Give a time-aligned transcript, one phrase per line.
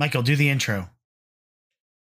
[0.00, 0.88] Michael, do the intro.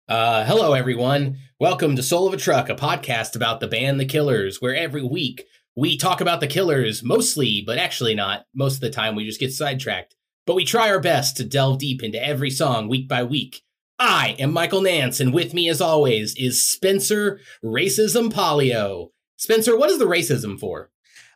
[0.08, 1.38] Uh, hello, everyone.
[1.60, 5.04] Welcome to Soul of a Truck, a podcast about the band The Killers, where every
[5.04, 5.44] week
[5.76, 8.46] we talk about the Killers mostly, but actually not.
[8.52, 10.16] Most of the time we just get sidetracked.
[10.44, 13.62] But we try our best to delve deep into every song week by week.
[13.96, 19.10] I am Michael Nance, and with me, as always, is Spencer Racism Polio.
[19.36, 20.90] Spencer, what is the racism for?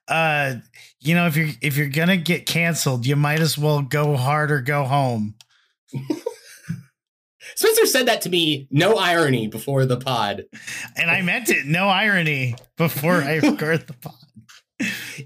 [0.08, 0.56] Uh,
[0.98, 4.50] you know, if you're if you're gonna get canceled, you might as well go hard
[4.50, 5.36] or go home.
[7.56, 10.44] Spencer said that to me, no irony, before the pod.
[10.96, 14.14] And I meant it, no irony, before I recorded the pod.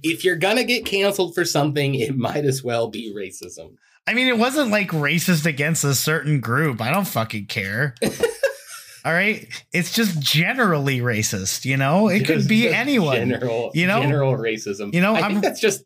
[0.03, 3.75] If you're gonna get canceled for something, it might as well be racism.
[4.07, 6.81] I mean, it wasn't like racist against a certain group.
[6.81, 7.95] I don't fucking care.
[9.05, 9.47] All right.
[9.73, 12.09] It's just generally racist, you know?
[12.09, 13.29] It could be anyone.
[13.29, 14.01] General, you know?
[14.01, 14.95] general racism.
[14.95, 15.84] You know, I I'm- think that's just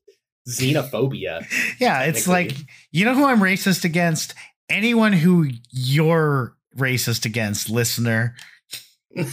[0.49, 1.45] xenophobia.
[1.81, 2.55] Yeah, it's like,
[2.93, 4.35] you know who I'm racist against?
[4.69, 8.35] Anyone who you're racist against, listener.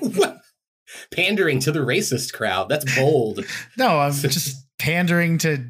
[0.00, 0.38] What?
[1.12, 2.68] Pandering to the racist crowd.
[2.68, 3.44] That's bold.
[3.78, 5.64] No, I'm just pandering to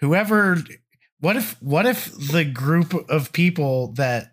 [0.00, 0.56] whoever
[1.20, 4.32] what if what if the group of people that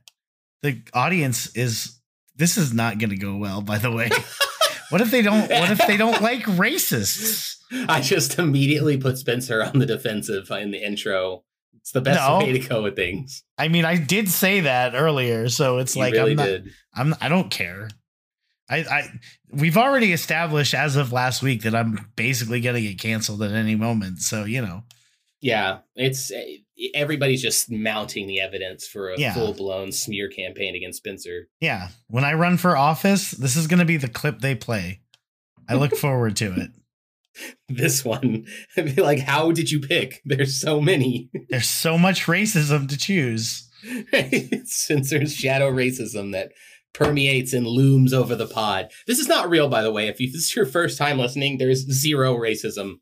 [0.62, 2.00] the audience is
[2.36, 4.10] this is not going to go well by the way.
[4.90, 7.58] what if they don't what if they don't like racists?
[7.90, 11.44] I just immediately put Spencer on the defensive in the intro.
[11.86, 12.40] It's the best No.
[12.40, 13.44] way to go with things.
[13.60, 16.72] I mean, I did say that earlier, so it's You like really I'm not did.
[16.96, 17.90] I'm I don't care.
[18.68, 19.10] I, I
[19.52, 23.52] we've already established as of last week that I'm basically going to get canceled at
[23.52, 24.18] any moment.
[24.22, 24.84] So, you know.
[25.42, 26.58] Yeah, it's eh,
[26.96, 29.36] everybody's just mounting the evidence for a Yeah.
[29.36, 31.50] full blown smear campaign against Spencer.
[31.62, 35.02] Yeah, when I run for office, this is going to be the clip they play.
[35.70, 36.72] I look forward to it.
[37.68, 40.22] This one, be like, how did you pick?
[40.24, 41.30] There's so many.
[41.50, 43.70] There's so much racism to choose.
[44.64, 46.54] Since there's shadow racism that
[46.94, 48.90] permeates and looms over the pod.
[49.06, 50.08] This is not real, by the way.
[50.08, 52.94] If you, this is your first time listening, there's zero racism.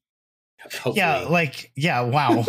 [0.61, 0.97] Hopefully.
[0.97, 2.43] Yeah, like yeah, wow.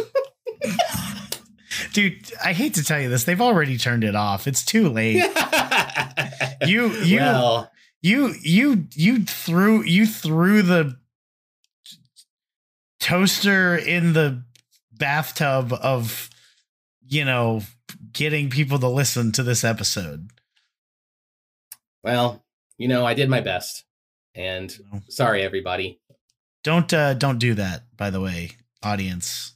[1.93, 3.25] Dude, I hate to tell you this.
[3.25, 4.49] They've already turned it off.
[4.49, 5.23] It's too late.
[6.67, 7.71] You you well,
[8.03, 10.97] you you you threw you threw the
[13.05, 14.43] toaster in the
[14.93, 16.31] bathtub of
[17.07, 17.61] you know
[18.13, 20.31] getting people to listen to this episode.
[22.03, 22.45] well,
[22.79, 23.85] you know, I did my best,
[24.35, 24.75] and
[25.09, 26.01] sorry, everybody.
[26.63, 29.55] Don't uh don't do that, by the way, audience.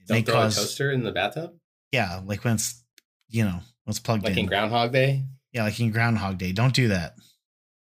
[0.00, 1.54] It Don't throw cause- a toaster in the bathtub,
[1.90, 2.84] Yeah, like when it's
[3.28, 3.52] you know,
[3.84, 4.40] when it's plugged like in.
[4.40, 5.24] in Groundhog Day.
[5.52, 6.52] yeah, like in Groundhog Day.
[6.52, 7.14] Don't do that.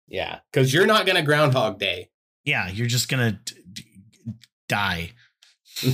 [0.08, 2.10] Yeah, because you're not gonna Groundhog Day.
[2.44, 3.40] Yeah, you're just gonna
[4.72, 5.12] die.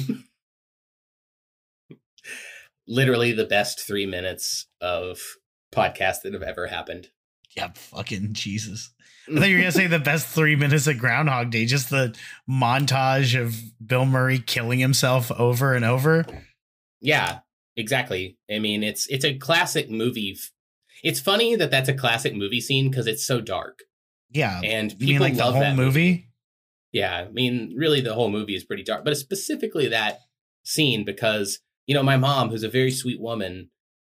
[2.88, 5.20] Literally the best three minutes of
[5.74, 7.10] podcast that have ever happened.
[7.56, 8.94] Yeah, fucking Jesus.
[9.28, 12.16] I thought you were gonna say the best three minutes of Groundhog Day, just the
[12.50, 13.56] montage of
[13.86, 16.26] Bill Murray killing himself over and over.
[17.02, 17.40] Yeah,
[17.76, 18.38] exactly.
[18.50, 20.38] I mean, it's it's a classic movie.
[21.04, 23.80] It's funny that that's a classic movie scene because it's so dark,
[24.32, 26.27] Yeah, and you people mean like the love whole that movie?
[26.98, 30.20] Yeah, I mean, really, the whole movie is pretty dark, but specifically that
[30.64, 33.70] scene because you know my mom, who's a very sweet woman,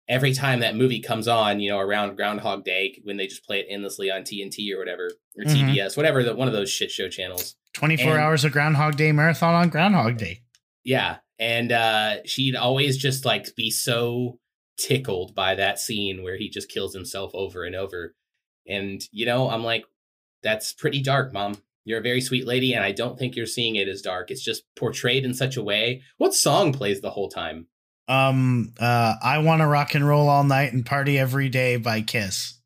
[0.08, 3.60] every time that movie comes on, you know, around Groundhog Day when they just play
[3.60, 5.74] it endlessly on TNT or whatever or Mhm.
[5.74, 7.56] TBS, whatever, the, one of those shit show channels.
[7.74, 10.40] Twenty four hours of Groundhog Day marathon on Groundhog Day.
[10.84, 11.18] Yeah.
[11.38, 14.38] And uh she'd always just like be so
[14.78, 18.14] tickled by that scene where he just kills himself over and over.
[18.66, 19.84] And you know, I'm like,
[20.42, 21.58] that's pretty dark, mom.
[21.88, 24.30] You're a very sweet lady, and I don't think you're seeing it as dark.
[24.30, 26.02] It's just portrayed in such a way.
[26.18, 27.66] What song plays the whole time?
[28.08, 32.02] Um, uh, I want to rock and roll all night and party every day by
[32.02, 32.60] Kiss.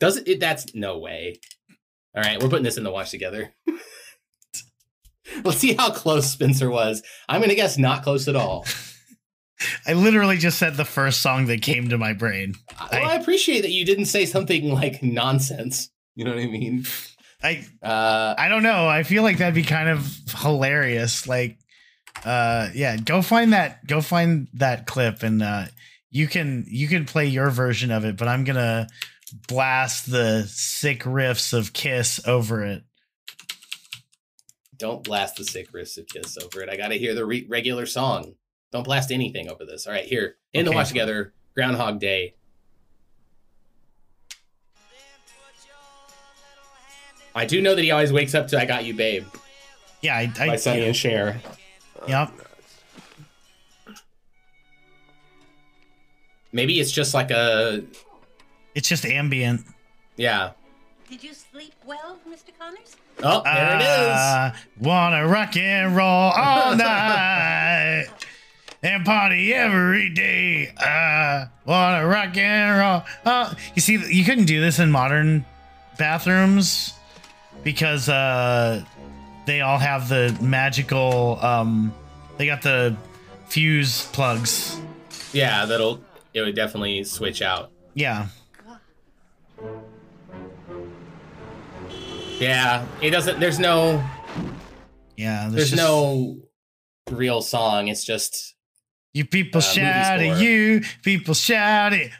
[0.00, 1.38] Does it, it that's no way.
[2.16, 3.52] All right, we're putting this in the watch together.
[5.44, 7.02] Let's see how close Spencer was.
[7.28, 8.64] I'm gonna guess not close at all.
[9.86, 12.54] I literally just said the first song that came to my brain.
[12.78, 15.90] I, well, I appreciate that you didn't say something like nonsense.
[16.14, 16.84] You know what I mean?
[17.42, 18.86] I Uh, I don't know.
[18.88, 20.06] I feel like that'd be kind of
[20.38, 21.26] hilarious.
[21.26, 21.58] Like,
[22.24, 23.86] uh, yeah, go find that.
[23.86, 25.66] Go find that clip, and uh,
[26.10, 28.16] you can you can play your version of it.
[28.16, 28.86] But I'm gonna
[29.48, 32.84] blast the sick riffs of Kiss over it.
[34.78, 36.68] don't blast the sick riffs of Kiss over it.
[36.68, 38.34] I got to hear the re- regular song.
[38.72, 39.86] Don't blast anything over this.
[39.86, 41.32] All right, here in the watch together.
[41.54, 42.34] Groundhog Day.
[47.34, 49.26] I do know that he always wakes up to "I Got You, Babe"
[50.02, 51.40] Yeah, I, I by Sonny and Cher.
[52.08, 52.30] Yep.
[56.52, 57.82] Maybe it's just like a
[58.74, 59.62] It's just ambient.
[60.16, 60.50] yeah.
[61.08, 62.58] Did you sleep well, Mr.
[62.58, 62.96] Connors?
[63.22, 63.86] Oh, there it is.
[63.86, 68.06] Uh, Wanna rock and roll all night
[68.82, 70.72] and party every day.
[70.78, 73.02] Uh, wanna rock and roll.
[73.26, 75.44] Uh, you see, you couldn't do this in modern
[75.98, 76.94] bathrooms
[77.62, 78.84] because uh,
[79.46, 81.38] they all have the magical.
[81.44, 81.94] Um,
[82.36, 82.96] they got the
[83.48, 84.78] fuse plugs.
[85.32, 86.02] Yeah, that'll
[86.34, 87.70] it would definitely switch out.
[87.94, 88.28] Yeah.
[92.38, 93.38] Yeah, it doesn't.
[93.40, 94.02] There's no.
[95.16, 95.48] Yeah.
[95.50, 96.38] There's just- no
[97.10, 97.88] real song.
[97.88, 98.54] It's just
[99.12, 100.82] You people uh, shout at you.
[101.02, 102.10] People shout it.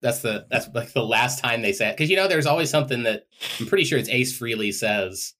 [0.00, 3.02] That's the that's like the last time they said because you know there's always something
[3.02, 3.26] that
[3.58, 5.34] I'm pretty sure it's Ace Frehley says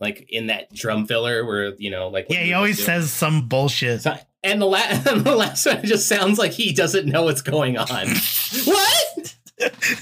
[0.00, 2.82] like in that drum filler where you know like Yeah, he always do.
[2.84, 4.02] says some bullshit.
[4.02, 7.78] So- and the, la- the last one just sounds like he doesn't know what's going
[7.78, 7.86] on.
[8.64, 9.34] what?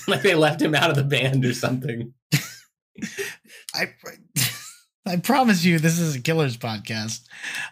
[0.08, 2.12] like they left him out of the band or something.
[3.74, 3.86] I
[5.06, 7.20] I promise you this is a killers podcast.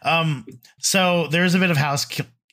[0.03, 0.47] Um
[0.79, 2.07] so there's a bit of house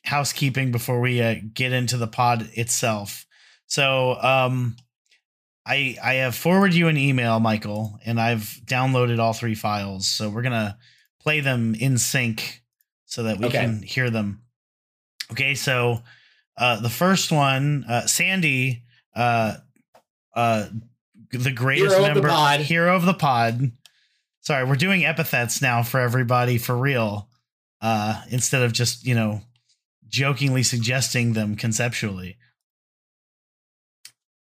[0.04, 3.26] housekeeping before we uh, get into the pod itself.
[3.68, 4.76] So um
[5.64, 10.06] I I have forwarded you an email, Michael, and I've downloaded all three files.
[10.06, 10.76] So we're going to
[11.20, 12.62] play them in sync
[13.04, 13.58] so that we Okay.
[13.58, 14.42] can hear them.
[15.30, 16.02] Okay, so
[16.56, 18.82] uh the first one, uh Sandy
[19.14, 19.56] uh
[20.34, 20.68] uh
[21.30, 23.72] the greatest Hero of the member hero of the pod.
[24.40, 27.28] Sorry, we're doing epithets now for everybody for real.
[27.82, 29.42] Uh instead of just, you know,
[30.08, 32.38] jokingly suggesting them conceptually.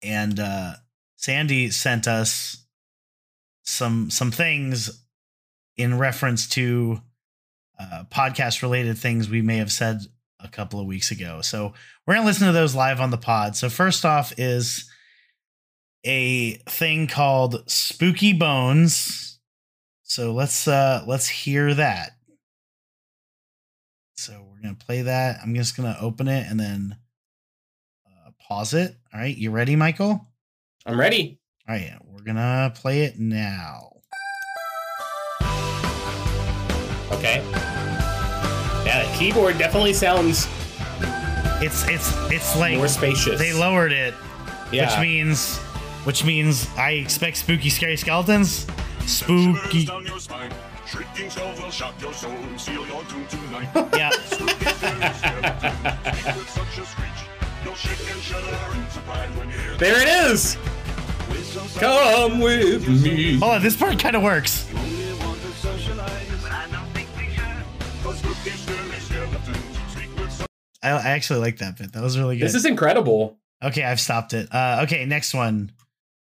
[0.03, 0.73] And uh
[1.15, 2.65] Sandy sent us
[3.63, 5.05] some some things
[5.77, 7.01] in reference to
[7.79, 9.99] uh, podcast related things we may have said
[10.39, 11.41] a couple of weeks ago.
[11.41, 11.73] So
[12.05, 13.55] we're gonna listen to those live on the pod.
[13.55, 14.89] So first off is
[16.03, 19.39] a thing called Spooky Bones.
[20.03, 22.11] So let's uh let's hear that.
[24.15, 25.39] So we're gonna play that.
[25.41, 26.97] I'm just gonna open it and then
[28.05, 28.95] uh, pause it.
[29.13, 30.25] All right, you ready, Michael?
[30.85, 31.39] I'm ready.
[31.67, 33.91] Oh, All right, we're gonna play it now.
[37.11, 37.43] Okay.
[38.85, 40.47] Yeah, the keyboard definitely sounds
[41.61, 43.37] It's it's it's like more spacious.
[43.39, 44.13] they lowered it,
[44.71, 44.89] yeah.
[44.89, 45.57] which means
[46.05, 48.65] which means I expect spooky, scary skeletons.
[49.05, 50.51] Spooky, down your spine.
[50.87, 53.69] Shrieking shells will shock your soul and seal your tomb tonight.
[53.93, 54.11] yeah.
[57.61, 58.01] Spooky scary skeletons speak with such a screech.
[58.01, 60.57] You'll shake and shudder in surprise when you hear there it is.
[61.29, 62.31] with some sound.
[62.31, 63.39] Come with me.
[63.39, 64.69] Hold on, this part kind of works.
[64.71, 68.03] You only want to socialize, but I don't think we should.
[68.03, 70.47] 'Cause spooky scary skeletons speak with such
[70.83, 71.93] I, I actually like that bit.
[71.93, 72.45] That was really good.
[72.45, 73.37] This is incredible.
[73.63, 74.53] okay, I've stopped it.
[74.53, 75.71] Uh, okay, next one.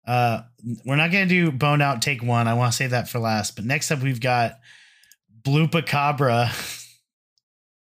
[0.07, 0.41] Uh,
[0.85, 2.47] we're not gonna do bone out take one.
[2.47, 3.55] I want to save that for last.
[3.55, 4.57] But next up, we've got
[5.43, 6.51] Bloopa Cabra.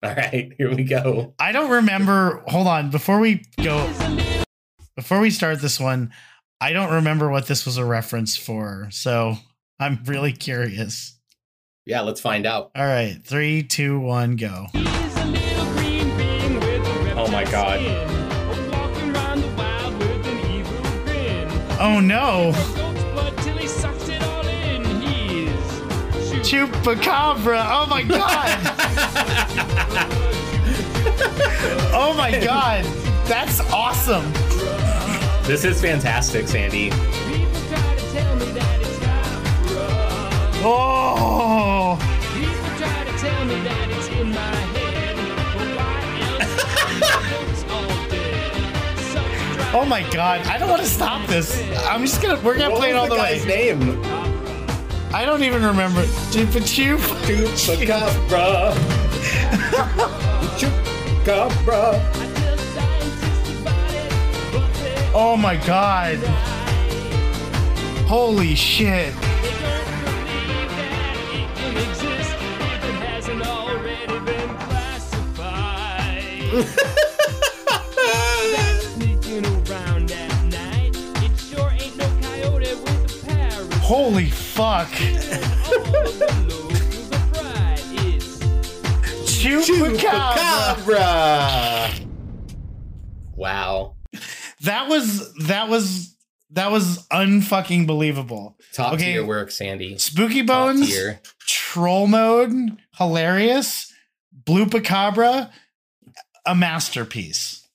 [0.06, 1.34] All right, here we go.
[1.36, 2.44] I don't remember.
[2.46, 3.92] Hold on, before we go,
[4.94, 6.12] before we start this one,
[6.60, 8.86] I don't remember what this was a reference for.
[8.92, 9.34] So
[9.80, 11.18] I'm really curious.
[11.86, 12.70] Yeah, let's find out.
[12.76, 14.66] All right, three, two, one, go.
[17.18, 17.80] Oh my God.
[21.80, 22.52] Oh no,
[26.46, 27.66] Chupacabra!
[27.70, 28.48] Oh my god!
[31.92, 32.84] oh my god!
[33.26, 34.32] That's awesome!
[35.42, 36.90] This is fantastic, Sandy.
[40.68, 41.96] Oh,
[49.74, 50.40] oh my god!
[50.46, 51.60] I don't want to stop this.
[51.86, 52.40] I'm just gonna.
[52.42, 53.74] We're gonna What play it all the, guy's way.
[53.74, 54.02] name?
[55.12, 56.02] I don't even remember.
[56.30, 57.00] Chupa Chup.
[57.56, 58.72] Chupacabra.
[60.58, 62.00] Chupacabra.
[65.14, 66.18] Oh my god!
[68.06, 69.14] Holy shit!
[83.86, 84.88] Holy fuck!
[90.66, 92.06] Chupacabra!
[93.34, 93.96] Wow.
[94.62, 96.16] That was that was
[96.50, 98.56] that was unfucking believable.
[98.72, 99.12] Top Okay.
[99.12, 99.98] tier work, Sandy.
[99.98, 100.90] Spooky Bones,
[101.40, 103.92] troll mode, hilarious.
[104.44, 105.50] Blupacabra,
[106.46, 107.65] a masterpiece.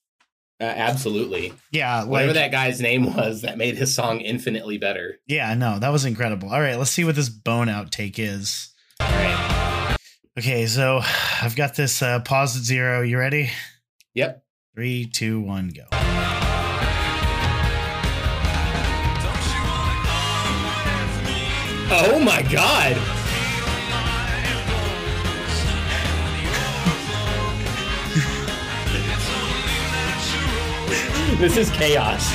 [0.62, 1.52] Uh, absolutely.
[1.72, 5.18] Yeah, Whatever that guy's name was that made his song infinitely better.
[5.26, 6.50] Yeah, no, that was incredible.
[6.50, 8.72] All right, let's see what this bone outtake is.
[9.00, 9.96] All right.
[10.38, 11.00] Okay, so
[11.42, 13.02] I've got this uh, pause at zero.
[13.02, 13.50] You ready?
[14.14, 14.44] Yep.
[14.76, 15.82] Three, two, one, go.
[21.94, 23.21] Oh my god.
[31.42, 32.22] This is chaos.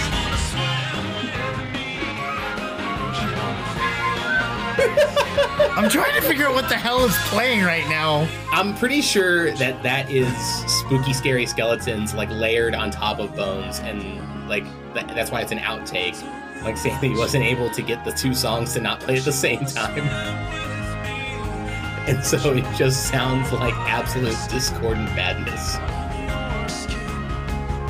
[5.77, 8.27] I'm trying to figure out what the hell is playing right now.
[8.51, 10.27] I'm pretty sure that that is
[10.69, 15.53] spooky, scary skeletons like layered on top of bones, and like that, that's why it's
[15.53, 16.21] an outtake.
[16.61, 19.63] Like Sandy wasn't able to get the two songs to not play at the same
[19.63, 19.99] time,
[22.09, 25.77] and so it just sounds like absolute discordant badness.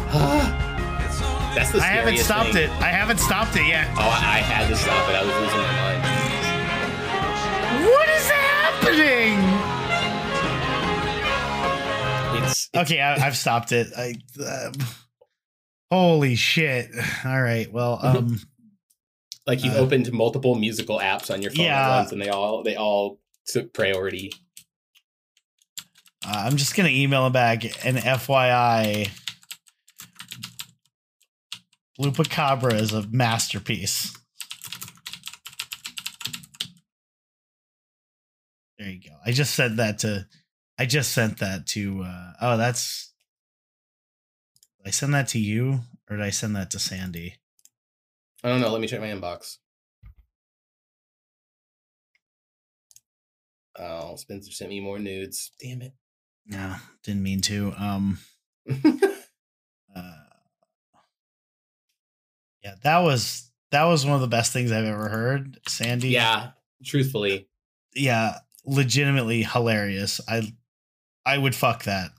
[0.10, 0.47] Ah.
[1.58, 2.70] That's the I haven't stopped thing.
[2.70, 2.82] it.
[2.82, 3.88] I haven't stopped it yet.
[3.96, 5.16] Oh, I, I had to stop it.
[5.16, 6.04] I was losing my mind.
[7.86, 9.40] What is happening?
[12.44, 13.88] It's Okay, I, I've stopped it.
[13.98, 14.74] I, um,
[15.92, 16.92] holy shit!
[17.26, 18.40] All right, well, um,
[19.46, 21.90] like you've Uh, opened multiple musical apps on your phone Yeah.
[21.90, 24.32] at once, and they all they all took priority.
[26.26, 27.64] uh, I'm just gonna email him back.
[27.86, 29.10] And FYI,
[32.00, 34.16] Lupacabra is a masterpiece.
[38.78, 39.16] There you go.
[39.26, 40.28] I just sent that to.
[40.78, 42.04] I just sent that to.
[42.04, 43.12] uh Oh, that's.
[44.78, 47.36] Did I send that to you, or did I send that to Sandy?
[48.44, 48.72] I don't know.
[48.72, 49.58] Let me check my inbox.
[53.80, 55.52] Oh, Spencer sent me more nudes.
[55.60, 55.94] Damn it.
[56.46, 57.74] No, didn't mean to.
[57.78, 58.20] Um.
[59.96, 60.14] uh,
[62.68, 65.60] yeah, that was that was one of the best things I've ever heard.
[65.68, 66.52] Sandy, yeah,
[66.84, 67.48] truthfully.
[67.96, 70.22] yeah, legitimately hilarious.
[70.28, 70.54] I
[71.26, 72.12] I would fuck that.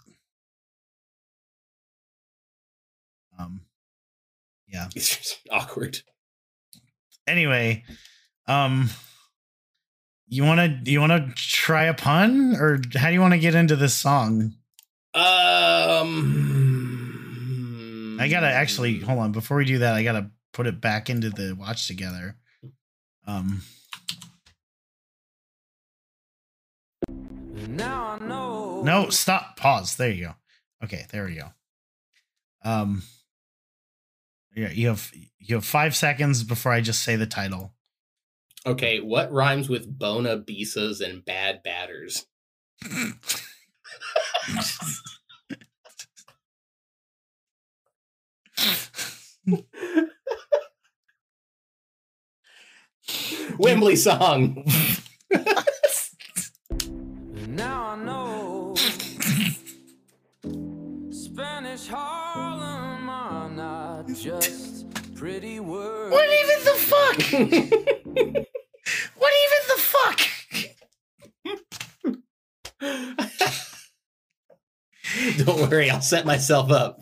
[3.38, 3.62] Um.
[4.66, 4.88] Yeah.
[4.96, 6.00] It's just awkward.
[7.26, 7.84] Anyway,
[8.46, 8.88] um,
[10.28, 13.38] you want to you want to try a pun, or how do you want to
[13.38, 14.54] get into this song?
[15.14, 16.14] Um,
[18.20, 19.94] I gotta actually hold on before we do that.
[19.94, 22.34] I gotta put it back into the watch together.
[23.28, 23.62] Um.
[27.68, 28.82] Now I know.
[28.82, 29.56] No, stop.
[29.56, 29.94] Pause.
[29.94, 30.34] There you go.
[30.82, 31.50] Okay, there we go.
[32.64, 33.04] Um.
[34.56, 37.72] Yeah, you have you have five seconds before I just say the title.
[38.66, 42.26] Okay, what rhymes with bona bisas and bad batters?
[53.58, 54.64] Wembley song.
[57.48, 58.74] Now I know.
[61.10, 64.86] Spanish Harlem are not just
[65.16, 66.12] pretty words.
[66.12, 67.16] What even the fuck?
[69.16, 70.20] what even the fuck?
[75.46, 77.00] Don't worry, I'll set myself up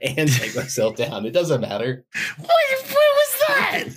[0.00, 1.26] and take myself down.
[1.26, 2.04] It doesn't matter.
[2.36, 3.88] What, what was that?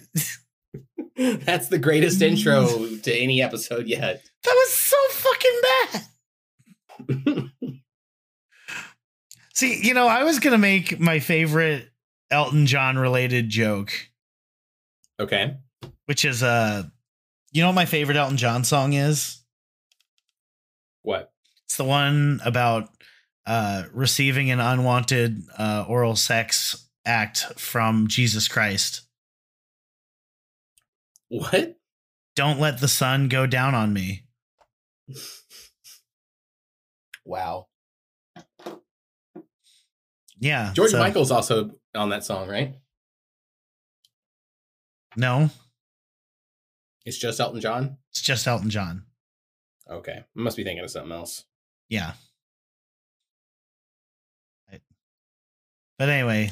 [1.45, 2.67] That's the greatest intro
[3.03, 4.23] to any episode yet.
[4.43, 5.61] That was so fucking
[7.09, 7.51] bad.
[9.53, 11.89] See, you know, I was gonna make my favorite
[12.31, 13.91] Elton John related joke,
[15.19, 15.57] Okay.
[16.05, 16.83] which is uh
[17.51, 19.43] you know what my favorite Elton John song is?
[21.03, 21.31] What?
[21.65, 22.89] It's the one about
[23.45, 29.01] uh receiving an unwanted uh oral sex act from Jesus Christ.
[31.31, 31.77] What?
[32.35, 34.25] Don't let the sun go down on me.
[37.23, 37.67] Wow.
[40.37, 40.73] Yeah.
[40.73, 42.75] George so- Michael's also on that song, right?
[45.15, 45.49] No,
[47.05, 47.97] It's just Elton John?
[48.09, 49.05] it's just Elton John.
[49.89, 50.17] Okay.
[50.19, 51.45] I must be thinking of something else.
[51.89, 52.13] Yeah.
[55.97, 56.51] But anyway,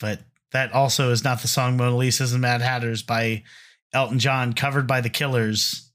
[0.00, 3.44] but that also is not the song Mona Lisa's and Mad Hatters by
[3.92, 5.90] Elton John, covered by the Killers,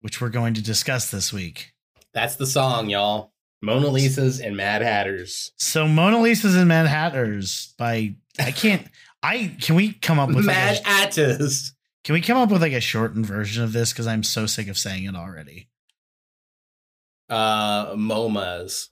[0.00, 1.72] which we're going to discuss this week.
[2.12, 3.32] That's the song, y'all.
[3.62, 5.52] Mona Lisa's and Mad Hatters.
[5.56, 8.86] So Mona Lisa's and Mad Hatters by I can't
[9.22, 11.72] I can we come up with Mad like Hatters.
[12.04, 14.68] can we come up with like a shortened version of this because I'm so sick
[14.68, 15.68] of saying it already.
[17.30, 18.90] uh, MoMA's.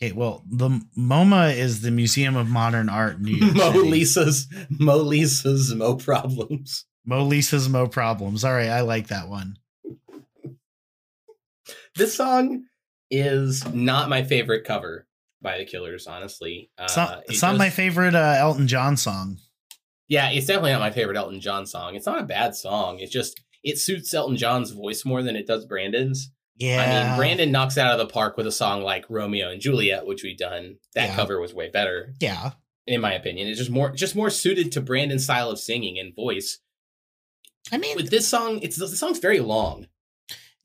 [0.00, 3.90] Okay, well, the MoMA is the Museum of Modern Art New York Mo City.
[3.90, 6.84] Lisa's, Mo Lisa's, Mo Problems.
[7.04, 8.44] Mo Lisa's Mo Problems.
[8.44, 9.56] All right, I like that one.
[11.96, 12.64] This song
[13.10, 15.06] is not my favorite cover
[15.42, 16.70] by the Killers, honestly.
[16.78, 19.38] Uh, It's not, it it's not my favorite uh, Elton John song.
[20.06, 21.94] Yeah, it's definitely not my favorite Elton John song.
[21.96, 22.98] It's not a bad song.
[23.00, 26.30] It's just it suits Elton John's voice more than it does Brandon's.
[26.58, 26.82] Yeah.
[26.82, 29.60] I mean, Brandon knocks it out of the park with a song like Romeo and
[29.60, 30.76] Juliet, which we've done.
[30.94, 31.16] That Yeah.
[31.16, 32.52] cover was way better, Yeah.
[32.86, 33.48] in my opinion.
[33.48, 36.58] It's just more just more suited to Brandon's style of singing and voice.
[37.70, 39.86] I mean, With this song, it's the song's very long.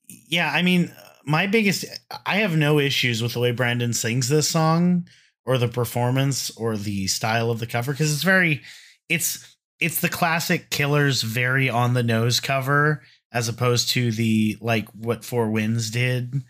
[0.08, 0.92] yeah, I mean,
[1.26, 1.86] my biggest
[2.26, 5.08] I have no issues with the way Brandon sings this song
[5.46, 8.62] or the performance or the style of the cover because it's very
[9.10, 14.88] it's it's the classic Killers very on the nose cover as opposed to the like
[14.92, 16.44] what Four Winds did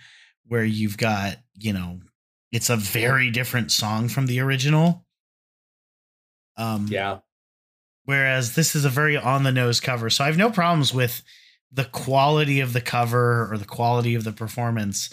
[0.48, 2.02] where you've got, you know,
[2.52, 5.06] it's a very different song from the original.
[6.58, 7.20] Um Yeah.
[8.06, 10.10] whereas this is a very on the nose cover.
[10.10, 11.24] So I have no problems with
[11.72, 15.10] the quality of the cover or the quality of the performance.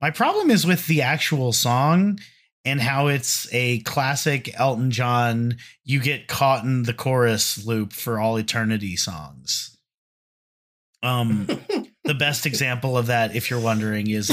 [0.00, 2.20] My problem is with the actual song
[2.64, 8.20] and how it's a classic Elton John you get caught in the chorus loop for
[8.20, 9.73] all eternity songs.
[11.04, 11.46] Um
[12.04, 14.32] the best example of that if you're wondering is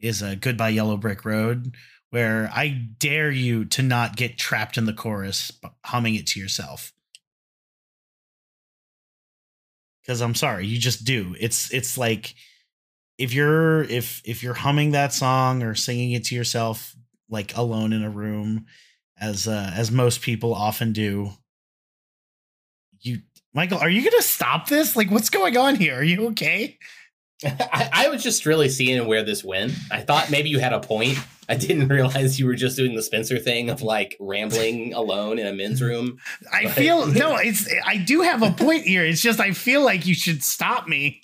[0.00, 1.74] is a goodbye yellow brick road
[2.10, 5.52] where I dare you to not get trapped in the chorus
[5.84, 6.92] humming it to yourself.
[10.02, 11.34] Because i'm sorry you just do.
[11.40, 12.34] It's it's like
[13.18, 16.94] if you're if if you're humming that song or singing it to yourself
[17.28, 18.66] like alone in a room
[19.18, 21.30] as uh as most people often do
[23.00, 23.18] you
[23.56, 26.78] michael are you gonna stop this like what's going on here are you okay
[27.44, 29.72] I, I was just really seeing where this went.
[29.90, 31.18] I thought maybe you had a point.
[31.50, 35.46] I didn't realize you were just doing the Spencer thing of like rambling alone in
[35.46, 36.16] a men's room.
[36.50, 36.70] i Right.
[36.70, 40.14] feel no it's i do have a point here it's just i feel like you
[40.14, 41.20] should stop me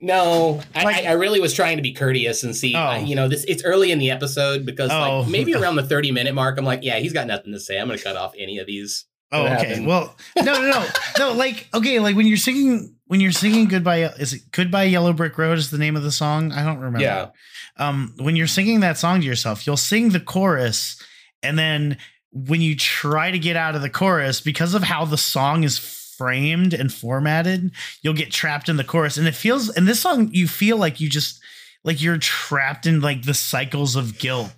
[0.00, 2.74] No, I, Like- I, I really was trying to be courteous and see.
[2.74, 2.78] Oh.
[2.80, 5.20] I- you know, this it's early in the episode because Oh.
[5.20, 7.78] like maybe around the thirty minute mark, I'm like, yeah, he's got nothing to say.
[7.78, 9.04] I'm going to cut off any of these.
[9.32, 9.50] Oh, okay.
[9.50, 9.86] happened?
[9.86, 10.86] Well, no, no, no,
[11.18, 11.32] no.
[11.32, 15.36] Like, okay, like when you're singing, when you're singing "Goodbye," is it "Goodbye Yellow Brick
[15.36, 16.52] Road" is the name of the song?
[16.52, 17.00] I don't remember.
[17.00, 17.28] Yeah.
[17.76, 21.00] Um, when you're singing that song to yourself, you'll sing the chorus,
[21.42, 21.98] and then
[22.30, 25.78] when you try to get out of the chorus, because of how the song is
[25.78, 27.70] framed and formatted,
[28.02, 29.74] you'll get trapped in the chorus, and it feels.
[29.76, 31.40] In this song, you feel like you just
[31.82, 34.52] like you're trapped in like the cycles of guilt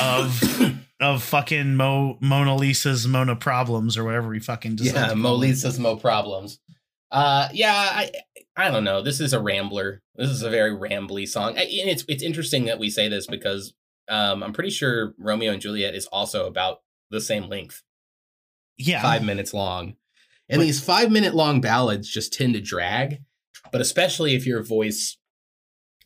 [0.00, 0.40] of
[1.02, 5.30] of fucking Mo Mona Lisa's Mona problems or whatever he fucking decide yeah, to Mo
[5.30, 5.46] call it.
[5.48, 6.58] Lisa's Mo problems.
[7.10, 8.10] Uh, yeah, I
[8.56, 9.02] I don't know.
[9.02, 10.00] This is a rambler.
[10.14, 11.56] This is a very rambly song.
[11.58, 13.74] I- And it's it's interesting that we say this because
[14.08, 17.82] um, I'm pretty sure Romeo and Juliet is also about the same length,
[18.78, 19.96] Yeah, five minutes long.
[20.48, 23.22] And But- these five minute long ballads just tend to drag,
[23.70, 25.16] but especially if your voice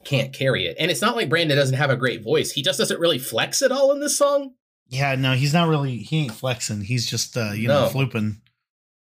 [0.04, 0.76] can't carry it.
[0.78, 2.52] And it's not like Brandon doesn't have a great voice.
[2.52, 4.52] He just doesn't really flex at all in this song.
[4.88, 5.14] Yeah.
[5.14, 5.98] No, he's not really.
[5.98, 6.82] He ain't flexing.
[6.82, 8.36] He's just uh, you know flooping.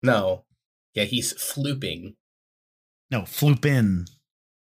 [0.02, 0.44] No.
[0.94, 2.14] Yeah, he's flooping.
[3.10, 4.06] No, floop in.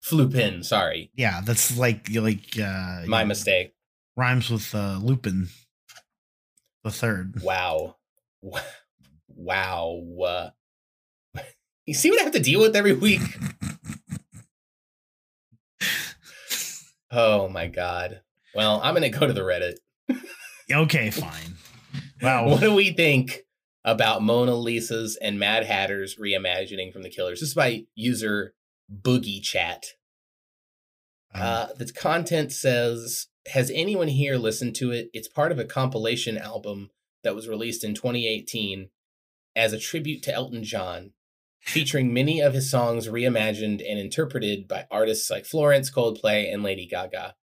[0.03, 1.11] Floopin, sorry.
[1.15, 3.73] Yeah, that's like like uh, My you know, mistake.
[4.15, 5.47] Rhymes with uh, Lupin.
[6.83, 7.41] The third.
[7.41, 7.95] Wow.
[9.27, 10.01] Wow.
[10.23, 10.49] Uh,
[11.85, 13.21] you see what I have to deal with every week?
[17.17, 18.21] Oh my god.
[18.53, 19.75] Well, I'm going to go to the Reddit.
[20.71, 21.55] Okay, fine.
[22.21, 22.47] Wow.
[22.47, 23.41] What do we think
[23.83, 27.41] about Mona Lisa's and Mad Hatter's reimagining from the Killers?
[27.41, 28.53] This is by user
[28.89, 29.85] Boogie Chat.
[31.33, 35.09] Uh, the content says, "Has anyone here listened to it?
[35.13, 36.89] It's part of a compilation album
[37.23, 38.89] that was released in 2018
[39.55, 41.11] as a tribute to Elton John,
[41.59, 46.87] featuring many of his songs reimagined and interpreted by artists like Florence, Coldplay, and Lady
[46.87, 47.35] Gaga.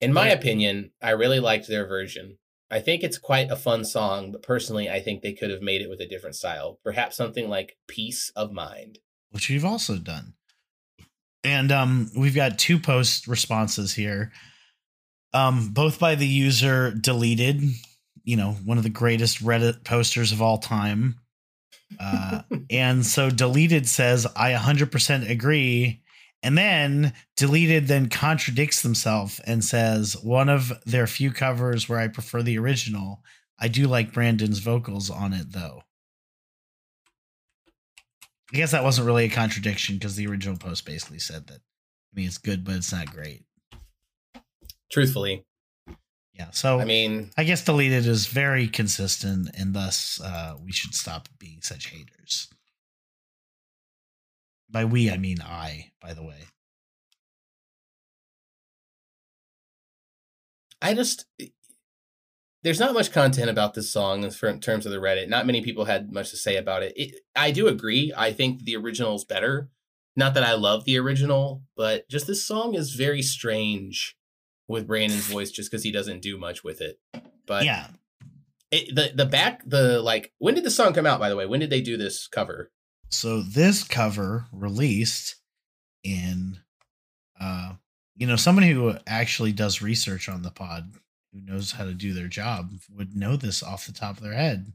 [0.00, 2.38] In my opinion, I really liked their version.
[2.70, 5.82] I think it's quite a fun song, but personally, I think they could have made
[5.82, 8.98] it with a different style, perhaps something like Peace of Mind."
[9.36, 10.32] which we've also done.
[11.44, 14.32] And um, we've got two post responses here,
[15.34, 17.62] um, both by the user deleted,
[18.24, 21.16] you know, one of the greatest Reddit posters of all time.
[22.00, 26.00] Uh, and so deleted says, I 100% agree.
[26.42, 32.08] And then deleted then contradicts themselves and says, one of their few covers where I
[32.08, 33.22] prefer the original.
[33.58, 35.82] I do like Brandon's vocals on it though.
[38.52, 41.56] I guess that wasn't really a contradiction because the original post basically said that.
[41.56, 43.44] I mean, it's good, but it's not great.
[44.90, 45.44] Truthfully,
[46.32, 46.50] Yeah.
[46.52, 51.28] So I mean, I guess deleted is very consistent, and thus uh, we should stop
[51.38, 52.48] being such haters.
[54.70, 55.92] By we, I mean I.
[56.00, 56.44] By the way,
[60.82, 61.26] I just
[62.62, 65.28] there's not much content about this song in terms of the Reddit.
[65.28, 66.92] Not many people had much to say about it.
[66.96, 67.20] it.
[67.36, 68.12] I do agree.
[68.16, 69.70] I think the original is better.
[70.16, 74.16] Not that I love the original, but just this song is very strange
[74.66, 76.98] with Brandon's voice, just because he doesn't do much with it.
[77.46, 77.86] But yeah.
[78.72, 81.20] it, the the back the like when did the song come out?
[81.20, 82.72] By the way, when did they do this cover?
[83.10, 85.36] So this cover released
[86.02, 86.58] in,
[87.40, 87.74] uh,
[88.16, 90.92] you know, somebody who actually does research on the pod,
[91.32, 94.34] who knows how to do their job, would know this off the top of their
[94.34, 94.72] head.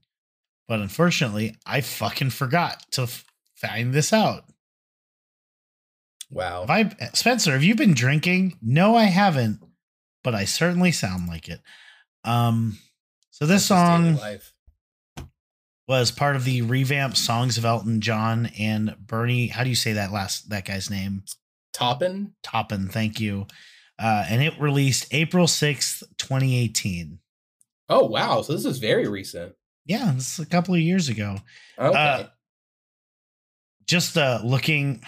[0.67, 4.45] But unfortunately, I fucking forgot to f- find this out.
[6.29, 6.65] Wow.
[6.65, 8.57] Have I, Spencer, have you been drinking?
[8.61, 9.59] No, I haven't,
[10.23, 11.59] but I certainly sound like it.
[12.23, 12.77] Um,
[13.31, 14.41] so this That's song.
[15.91, 19.47] Was part of the revamped songs of Elton John and Bernie.
[19.47, 21.23] How do you say that last that guy's name?
[21.73, 22.31] Taupin.
[22.43, 22.87] Taupin.
[22.87, 23.45] Thank you.
[23.99, 27.19] Uh, and it released April sixth, twenty eighteen.
[27.89, 28.41] Oh wow!
[28.41, 29.53] So this is very recent.
[29.85, 31.39] Yeah, this is a couple of years ago.
[31.77, 31.97] Okay.
[31.97, 32.23] Uh,
[33.85, 35.03] Just uh, looking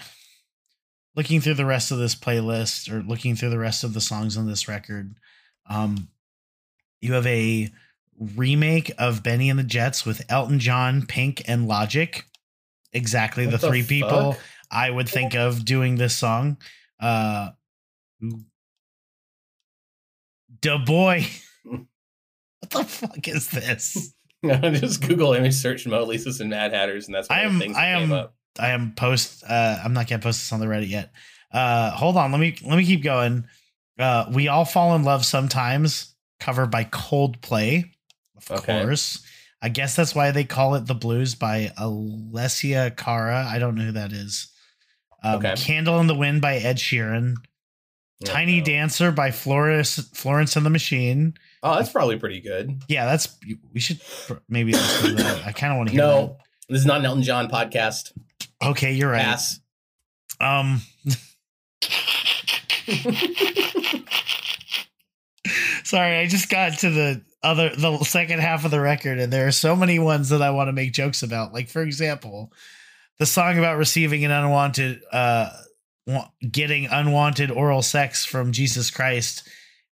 [1.16, 4.36] looking through the rest of this playlist or looking through the rest of the songs
[4.36, 5.14] on this record,
[5.70, 6.08] um,
[7.00, 7.70] you have a
[8.18, 12.24] remake of Benny and the Jets with Elton John, Pink, and Logic.
[12.92, 14.36] Exactly the What three people?
[14.70, 16.56] I would think of doing this song.
[17.00, 17.50] Uh
[20.60, 21.26] Da boy.
[21.64, 24.14] what the fuck is this?
[24.44, 28.28] just Google image search Mo Lisa's and Mad Hatters, and that's I am- I am-
[28.56, 31.10] I am post uh I'm not gonna post this on the Reddit yet.
[31.50, 33.46] Uh hold on, let me let me keep going.
[33.98, 37.90] Uh We All Fall in Love Sometimes, covered by Coldplay,
[38.36, 38.82] of Okay.
[38.82, 39.22] course.
[39.62, 43.46] I guess that's why they call it the blues by Alessia Cara.
[43.50, 44.48] I don't know who that is.
[45.22, 45.54] Um, Okay.
[45.56, 47.34] Candle in the Wind by Ed Sheeran.
[47.38, 48.64] Oh, Tiny no.
[48.64, 51.34] Dancer by Florence Florence and the Machine.
[51.62, 52.82] Oh, that's probably pretty good.
[52.88, 53.34] Yeah, that's
[53.72, 54.00] we should
[54.48, 55.46] maybe listen to that.
[55.46, 56.36] I kind of want to hear No,
[56.68, 58.12] this is not an Elton John podcast.
[58.62, 59.22] Okay, you're right.
[59.22, 59.60] Pass.
[60.40, 60.82] Um
[65.84, 69.46] Sorry, I just got to the other the second half of the record and there
[69.46, 71.52] are so many ones that I want to make jokes about.
[71.52, 72.50] Like for example,
[73.18, 75.50] the song about receiving an unwanted uh
[76.50, 79.46] getting unwanted oral sex from Jesus Christ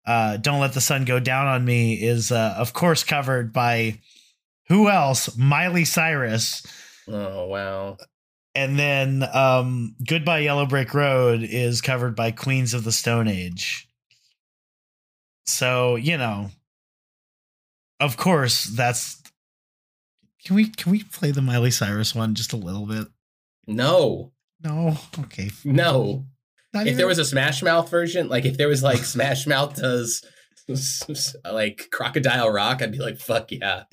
[0.06, 3.98] uh don't let the sun go down on me is uh of course covered by
[4.68, 5.36] who else?
[5.36, 6.64] Miley Cyrus.
[7.08, 7.96] Oh wow.
[8.54, 13.88] And then um Goodbye Yellow Brick Road is covered by Queens of the Stone Age.
[15.50, 16.50] So, you know,
[17.98, 19.20] of course that's
[20.44, 23.06] Can we can we play the Miley Cyrus one just a little bit?
[23.66, 24.32] No,
[24.62, 24.96] No.
[25.18, 25.50] Okay.
[25.64, 26.24] no.
[26.72, 29.46] Not If even- there was a Smash Mouth version, like if there was like Smash
[29.46, 30.22] Mouth does
[31.44, 33.84] like Crocodile Rock, I'd be like, fuck yeah.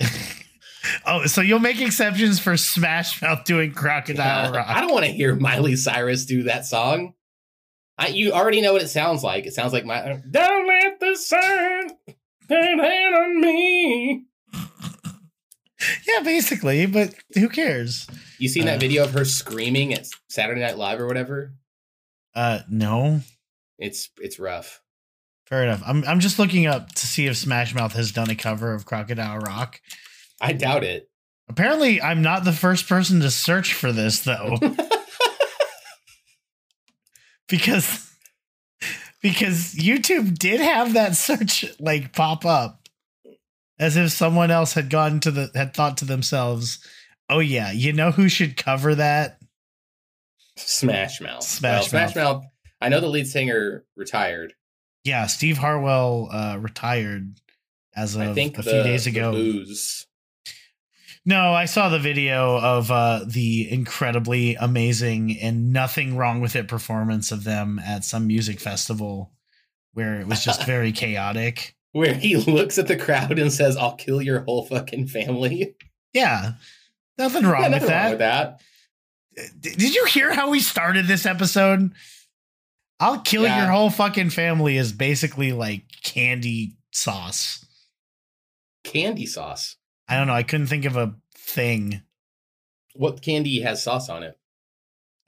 [1.04, 4.66] Oh, so you'll make exceptions for Smash Mouth doing Crocodile Rock.
[4.68, 7.14] I don't want to hear Miley Cyrus do that song.
[7.98, 9.44] I, you already know what it sounds like.
[9.46, 11.90] It sounds like my Don't let the sun
[12.48, 14.24] turn hand on me.
[16.06, 18.06] Yeah, basically, but who cares?
[18.38, 18.66] You seen Uh.
[18.72, 21.54] that video of her screaming at Saturday Night Live or whatever?
[22.34, 23.20] Uh no.
[23.78, 24.80] It's it's rough.
[25.46, 25.82] Fair enough.
[25.86, 28.86] I'm I'm just looking up to see if Smash Mouth has done a cover of
[28.86, 29.80] Crocodile Rock.
[30.40, 31.08] I doubt it.
[31.48, 34.58] Apparently, I'm not the first person to search for this though,
[37.48, 38.10] because
[39.22, 42.88] because YouTube did have that search like pop up,
[43.78, 46.78] as if someone else had gone to the had thought to themselves,
[47.28, 49.38] "Oh yeah, you know who should cover that?"
[50.56, 51.42] Smash Mouth.
[51.42, 52.44] Smash well, Smash Mouth.
[52.80, 54.54] I know the lead singer retired.
[55.04, 57.40] Yeah, Steve Harwell uh, retired
[57.96, 59.32] as of I think a the, few days ago.
[59.32, 60.06] booze.
[61.24, 66.68] No, I saw the video of uh, the incredibly amazing and nothing wrong with it
[66.68, 69.32] performance of them at some music festival
[69.92, 71.74] where it was just very chaotic.
[71.92, 75.74] Where he looks at the crowd and says, I'll kill your whole fucking family.
[76.14, 76.52] Yeah,
[77.18, 78.10] nothing wrong, Yeah, with, nothing that.
[78.10, 78.60] with that.
[79.60, 81.92] Did you hear how we started this episode?
[83.00, 83.62] I'll kill Yeah.
[83.64, 87.64] your whole fucking family is basically like candy sauce.
[88.84, 89.76] Candy sauce.
[90.08, 90.32] I don't know.
[90.34, 92.02] I couldn't think of a thing.
[92.94, 94.38] What candy has sauce on it?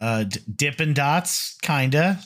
[0.00, 2.18] Uh, d- Dippin' Dots, kinda.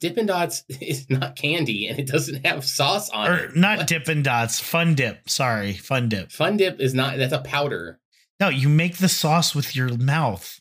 [0.00, 3.56] Dippin' Dots is not candy and it doesn't have sauce on or it.
[3.56, 3.86] not What?
[3.86, 5.28] Dippin' Dots, Fun Dip.
[5.30, 6.32] Sorry, Fun Dip.
[6.32, 7.16] Fun Dip is not.
[7.18, 8.00] That's a powder.
[8.40, 10.60] No, you make the sauce with your mouth.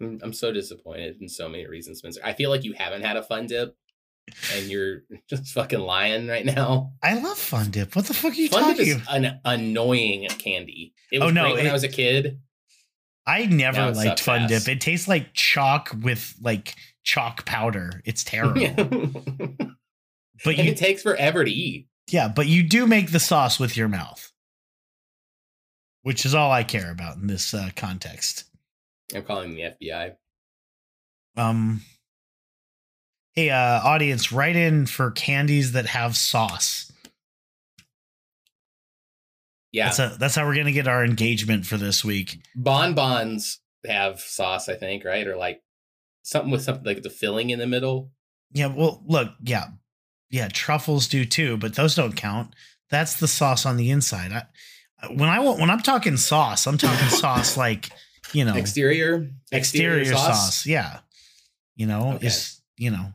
[0.00, 2.20] I'm I'm so disappointed in so many reasons, Spencer.
[2.24, 3.76] I feel like you haven't had a Fun Dip,
[4.54, 6.92] and you're just fucking lying right now.
[7.02, 7.94] I love Fun Dip.
[7.96, 9.00] What the fuck are you Fun Dip talking?
[9.00, 10.94] is an annoying candy.
[11.12, 12.40] It Oh, was no, great when I was a kid.
[13.26, 14.64] I never liked Fun ass.
[14.64, 14.68] Dip.
[14.76, 18.02] It tastes like chalk with like chalk powder.
[18.04, 18.64] It's terrible.
[20.44, 21.86] But you it takes forever to eat.
[22.10, 24.32] Yeah, but you do make the sauce with your mouth,
[26.02, 28.44] which is all I care about in this uh, context.
[29.14, 30.14] I'm calling the FBI.
[31.36, 31.82] Um,
[33.32, 36.92] hey, uh, audience, write in for candies that have sauce.
[39.72, 42.40] Yeah, That's a, that's how we're gonna get our engagement for this week.
[42.56, 45.26] bonbons have sauce, I think, right?
[45.26, 45.62] Or like
[46.22, 48.10] something with something like the filling in the middle.
[48.52, 49.66] Yeah, well, look, yeah,
[50.28, 52.54] yeah, truffles do too, but those don't count.
[52.90, 54.32] That's the sauce on the inside.
[54.32, 57.90] I, when I when I'm talking sauce, I'm talking sauce like
[58.32, 60.66] you know Exterior, exterior, sauce.
[60.66, 60.98] Yeah.
[61.76, 62.26] You know, Okay.
[62.26, 63.12] is you know.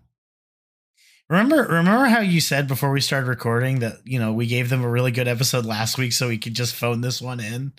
[1.30, 4.84] Remember remember how you said before we started recording that, you know, we gave them
[4.84, 7.74] a really good episode last week so we could just phone this one in?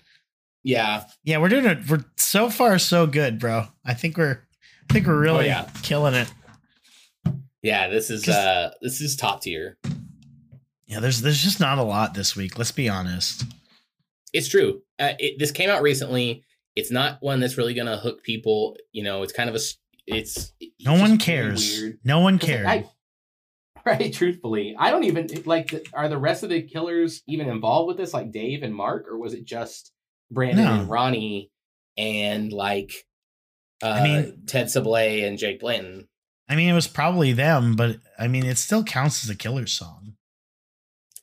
[0.63, 1.89] Yeah, Yeah, we're doing it.
[1.89, 3.67] We're so far so good, bro.
[3.85, 4.41] I think we're
[4.89, 5.69] I think we're really Oh, yeah.
[5.81, 6.29] killing it.
[7.61, 7.87] yeah.
[7.87, 9.77] This is uh, this is top tier.
[10.85, 13.45] Yeah, there's there's just not a lot this week, let's be honest.
[14.33, 14.81] It's true.
[14.99, 16.43] Uh, it, this came out recently.
[16.75, 18.75] It's not one that's really gonna hook people.
[18.91, 19.59] You know, it's kind of a
[20.05, 21.79] It's No one cares.
[21.79, 21.99] weird.
[22.03, 22.65] No one cared.
[22.65, 22.89] I-
[23.87, 25.73] right, truthfully, I don't even like.
[25.93, 29.17] Are the rest of the killers even involved with this, like Dave and Mark, or
[29.17, 29.91] was it just
[30.31, 30.73] Brandon No.
[30.81, 31.49] and Ronnie
[31.97, 32.91] and like
[33.83, 36.07] uh, I mean- Ted Sablay and Jake Blanton?
[36.49, 39.67] I mean, it was probably them, but I mean, it still counts as a killer
[39.67, 40.13] song.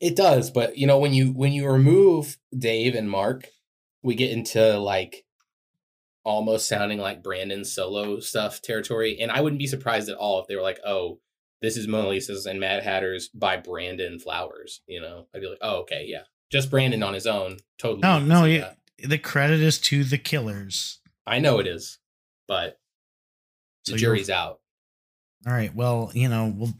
[0.01, 3.47] It does, but you know when you when you remove Dave and Mark,
[4.03, 5.25] we get into like
[6.25, 10.47] almost sounding like Brandon's solo stuff territory, and I wouldn't be surprised at all if
[10.47, 11.21] they were like, "Oh,
[11.65, 15.59] this is Mona Lisa's and Mad Hatter's by Brandon Flowers." You know, I'd be like,
[15.61, 18.61] "Oh, okay, yeah, just Brandon on his own, totally." No, no, yeah.
[18.99, 19.09] that.
[19.09, 21.01] The credit is to the killers.
[21.27, 21.99] I know it is,
[22.47, 22.79] but
[23.87, 24.61] the So jury's out.
[25.47, 25.75] All right.
[25.75, 26.75] Well, you know, we'll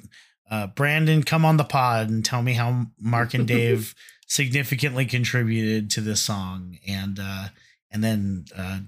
[0.51, 3.95] uh Brandon come on the pod and tell me how Mark and Dave
[4.27, 7.49] significantly contributed to this song and uh
[7.91, 8.81] and then uh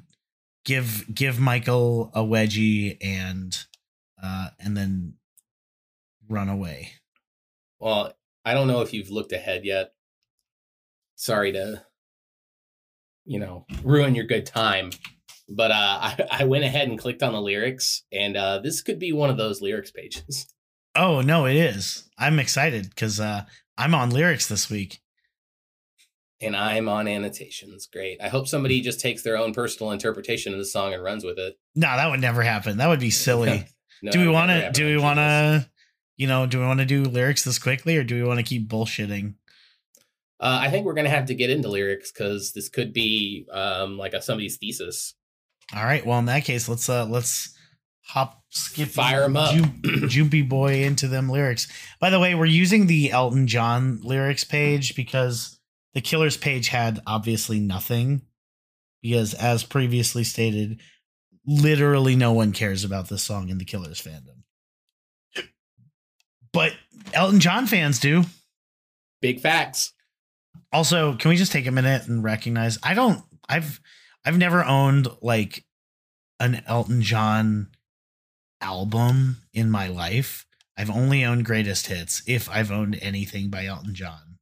[0.64, 3.56] give give Michael a wedgie and
[4.22, 5.14] uh and then
[6.28, 6.92] run away.
[7.78, 8.12] Well,
[8.44, 9.92] I don't know if you've looked ahead yet.
[11.16, 11.82] Sorry to,
[13.24, 14.90] you know, ruin your good time.
[15.48, 18.98] But uh, I, I went ahead and clicked on the lyrics, and uh, this could
[18.98, 20.46] be one of those lyrics pages.
[20.98, 22.08] Oh, no, it is.
[22.16, 23.44] I'm excited cuz uh
[23.76, 25.02] I'm on lyrics this week.
[26.40, 27.86] And I'm on annotations.
[27.86, 28.18] Great.
[28.18, 31.38] I hope somebody just takes their own personal interpretation of the song and runs with
[31.38, 31.58] it.
[31.74, 32.78] No, that would never happen.
[32.78, 33.66] That would be silly.
[34.00, 34.70] No, do we want to?
[34.72, 35.68] do we want to
[36.16, 38.44] you know, do we want to do lyrics this quickly or do we want to
[38.44, 39.35] keep bullshitting?
[40.38, 43.96] Uh, I think we're gonna have to get into lyrics because this could be um,
[43.96, 45.14] like a somebody's thesis.
[45.74, 46.05] All right.
[46.05, 47.57] Well, in that case, let's uh let's
[48.02, 49.55] hop skip fire them up.
[50.09, 51.68] Jumpy boy into them lyrics.
[52.00, 55.59] By the way, we're using the Elton John lyrics page because
[55.94, 58.22] the Killers page had obviously nothing
[59.02, 60.81] because as previously stated,
[61.46, 64.36] literally no one cares about this song in the Killers fandom.
[67.16, 68.24] Elton John fans do.
[69.20, 69.92] Big facts.
[70.72, 73.81] Also, can we just take a minute and recognize I don't I've
[74.24, 75.64] I've never owned like
[76.38, 77.68] an Elton John
[78.61, 80.46] album in my life.
[80.76, 84.38] I've only owned greatest hits if I've owned anything by Elton John.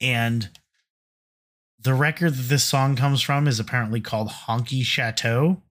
[0.00, 0.50] And
[1.80, 5.62] the record that this song comes from is apparently called Honky Chateau.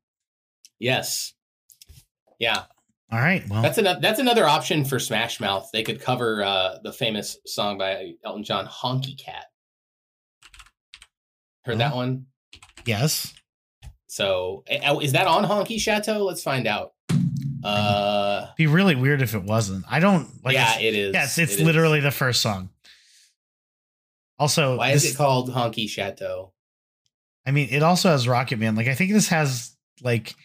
[0.79, 1.33] Yes.
[2.39, 2.63] Yeah.
[3.11, 3.47] All right.
[3.49, 5.69] Well, That's another that's another option for Smash Mouth.
[5.71, 9.45] They could cover uh, the famous song by Elton John, "Honky Cat."
[11.63, 12.25] Heard that one?
[12.85, 13.33] yes.
[14.09, 16.23] So, is that on Honky Chateau?
[16.23, 16.93] Let's find out.
[17.63, 19.83] Uh, Be really weird if it wasn't.
[19.89, 21.13] I don't like yeah, it is.
[21.13, 21.61] yeah, it's, It is.
[21.61, 22.69] literally the first song.
[24.39, 26.53] Also, Why is it called Honky Chateau?
[27.45, 28.75] I mean, it also has Rocket Man.
[28.75, 30.35] Like, I think this has like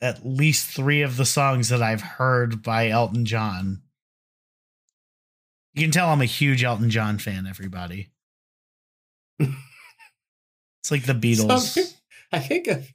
[0.00, 3.82] at least three of the songs that I've heard by Elton John.
[5.74, 8.10] You can tell I'm a huge Elton John fan, everybody.
[9.38, 11.60] it's like the Beatles.
[11.60, 11.84] Some-
[12.32, 12.66] I think.
[12.66, 12.88] Of,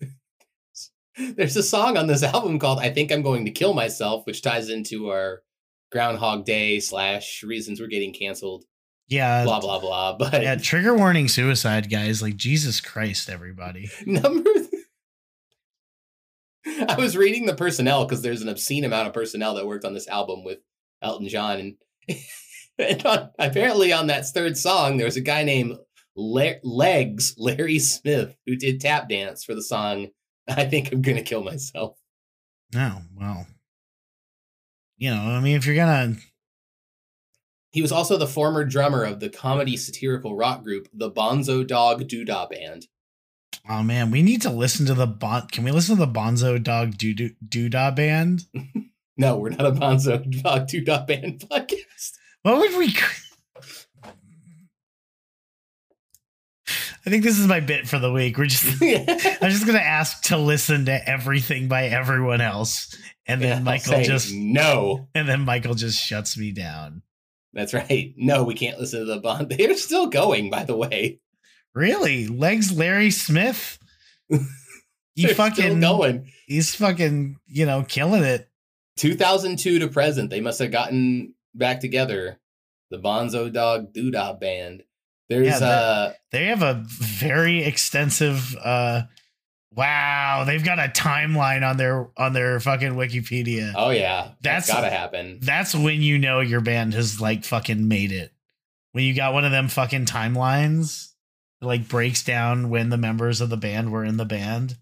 [1.35, 4.41] There's a song on this album called "I Think I'm Going to Kill Myself," which
[4.41, 5.41] ties into our
[5.91, 8.65] Groundhog Day slash reasons we're getting canceled.
[9.07, 9.43] Yeah.
[9.43, 10.17] Blah blah blah.
[10.17, 12.21] But Yeah, trigger warning suicide, guys.
[12.21, 13.89] Like Jesus Christ, everybody.
[14.05, 14.49] number.
[16.87, 19.93] I was reading the personnel because there's an obscene amount of personnel that worked on
[19.93, 20.59] this album with
[21.01, 22.17] Elton John, and,
[22.77, 25.77] and on, apparently on that third song there was a guy named
[26.15, 30.09] Le- Legs Larry Smith who did tap dance for the song
[30.47, 31.97] "I Think I'm Gonna Kill Myself."
[32.73, 33.47] No, well.
[34.97, 36.15] You know, I mean, if you're gonna
[37.71, 42.07] He was also the former drummer of the comedy satirical rock group the Bonzo Dog
[42.07, 42.87] Doodah Band.
[43.69, 45.47] Oh man, we need to listen to the bon.
[45.47, 48.45] Can we listen to the Bonzo Dog Doo Doo Doodah band?
[49.17, 52.13] No, we're not a Bonzo Dog Doodah Band podcast.
[52.41, 52.95] What would we?
[57.05, 58.37] I think this is my bit for the week.
[58.37, 58.81] We're just.
[58.81, 62.95] I'm just gonna ask to listen to everything by everyone else,
[63.27, 65.07] and then Yeah, Michael just no.
[65.15, 67.01] and then Michael just shuts me down.
[67.53, 68.13] That's right.
[68.17, 69.49] No, we can't listen to the Bond.
[69.49, 71.19] They're still going, by the way.
[71.73, 73.77] Really, legs Larry Smith.
[75.13, 76.31] He fucking going.
[76.47, 78.49] He's fucking you know killing it.
[78.97, 82.39] 2002 to present, they must have gotten back together.
[82.91, 84.83] The Bonzo Dog Doodah Band.
[85.29, 88.55] There's Yeah, uh They have a very extensive.
[88.63, 89.03] uh
[89.73, 93.73] Wow, they've got a timeline on their on their fucking Wikipedia.
[93.75, 95.39] oh yeah, that's That's- gotta happen.
[95.41, 98.31] That's when you know your band has like fucking made it.
[98.93, 101.10] When you got one of them fucking timelines
[101.61, 104.77] like breaks down when the members of the band were in the band.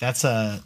[0.00, 0.62] That's a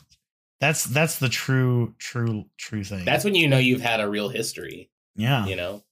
[0.61, 3.05] that's that's the true true true thing.
[3.05, 4.91] That's when you know you've had a real history.
[5.17, 5.47] yeah.
[5.47, 5.83] You know,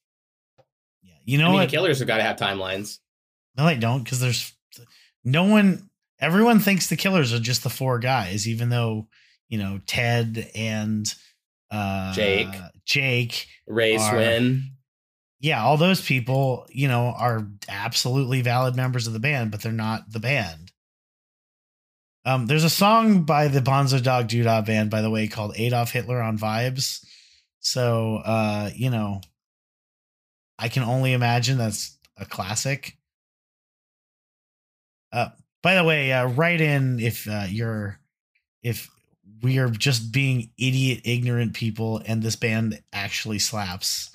[1.02, 1.12] yeah.
[1.24, 1.70] You know I mean, what?
[1.70, 2.98] the Killers have got to have timelines.
[3.56, 4.52] No, they don't, because there's
[5.24, 5.90] no one.
[6.20, 9.08] Everyone thinks the killers are just the four guys, even though
[9.48, 11.12] you know Ted and
[11.70, 12.48] uh, Jake.
[12.84, 14.62] Jake, Ray Suen.
[15.40, 19.72] Yeah, all those people, you know, are absolutely valid members of the band, but they're
[19.72, 20.70] not the band.
[22.26, 25.90] Um, there's a song by the Bonzo Dog Doodah band, by the way, called Adolf
[25.90, 27.04] Hitler on Vibes.
[27.60, 29.22] So, uh, you know,
[30.58, 32.98] I can only imagine that's a classic.
[35.10, 35.30] Uh,
[35.62, 37.98] by the way, uh, write in if uh, you're
[38.62, 38.90] if
[39.42, 44.14] we are just being idiot, ignorant people, and this band actually slaps.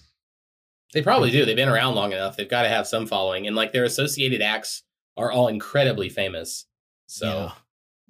[0.95, 1.43] They probably do.
[1.43, 2.38] They've been around long enough.
[2.38, 4.84] They've got to have some following, and like their associated acts
[5.17, 6.65] are all incredibly famous.
[7.05, 7.51] So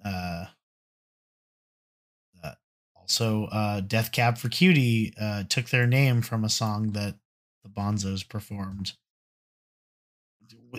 [0.05, 0.11] Yeah.
[0.11, 0.45] Uh,
[2.43, 2.51] uh,
[2.95, 7.15] also, uh, Death Cab for Cutie uh, took their name from a song that
[7.63, 8.93] the Bonzos performed.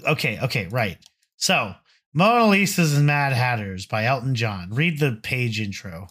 [0.06, 0.98] Okay, okay, right.
[1.36, 1.74] So,
[2.14, 4.70] Mona Lisa's and Mad Hatters by Elton John.
[4.70, 6.06] Read the page intro.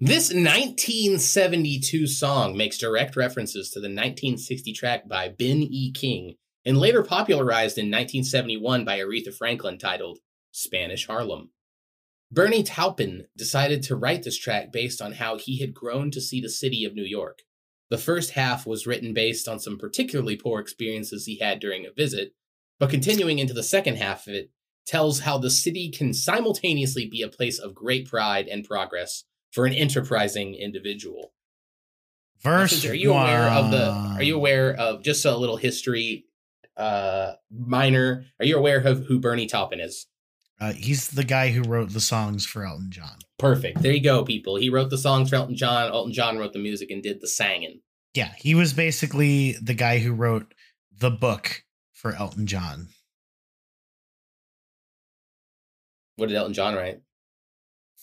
[0.00, 5.92] This 1972 song makes direct references to the 1960 track by Ben E.
[5.92, 10.18] King and later popularized in 1971 by Aretha Franklin titled
[10.50, 11.50] Spanish Harlem.
[12.32, 16.40] Bernie Taupin decided to write this track based on how he had grown to see
[16.40, 17.42] the city of New York.
[17.88, 21.92] The first half was written based on some particularly poor experiences he had during a
[21.92, 22.32] visit,
[22.80, 24.50] but continuing into the second half of it
[24.88, 29.22] tells how the city can simultaneously be a place of great pride and progress
[29.54, 31.32] for an enterprising individual.
[32.42, 32.84] Verse.
[32.84, 33.86] Are you aware of the
[34.16, 36.26] are you aware of just a little history
[36.76, 40.06] uh minor are you aware of who bernie taupin is
[40.60, 43.16] Uh, he's the guy who wrote the songs for Elton John.
[43.38, 46.52] perfect there you go people he wrote the songs for elton john elton john wrote
[46.52, 47.80] the music and did the singing
[48.14, 50.52] Yeah, he was basically the guy who wrote
[50.98, 51.62] the book
[51.92, 52.88] for Elton John.
[56.16, 57.00] what did elton john write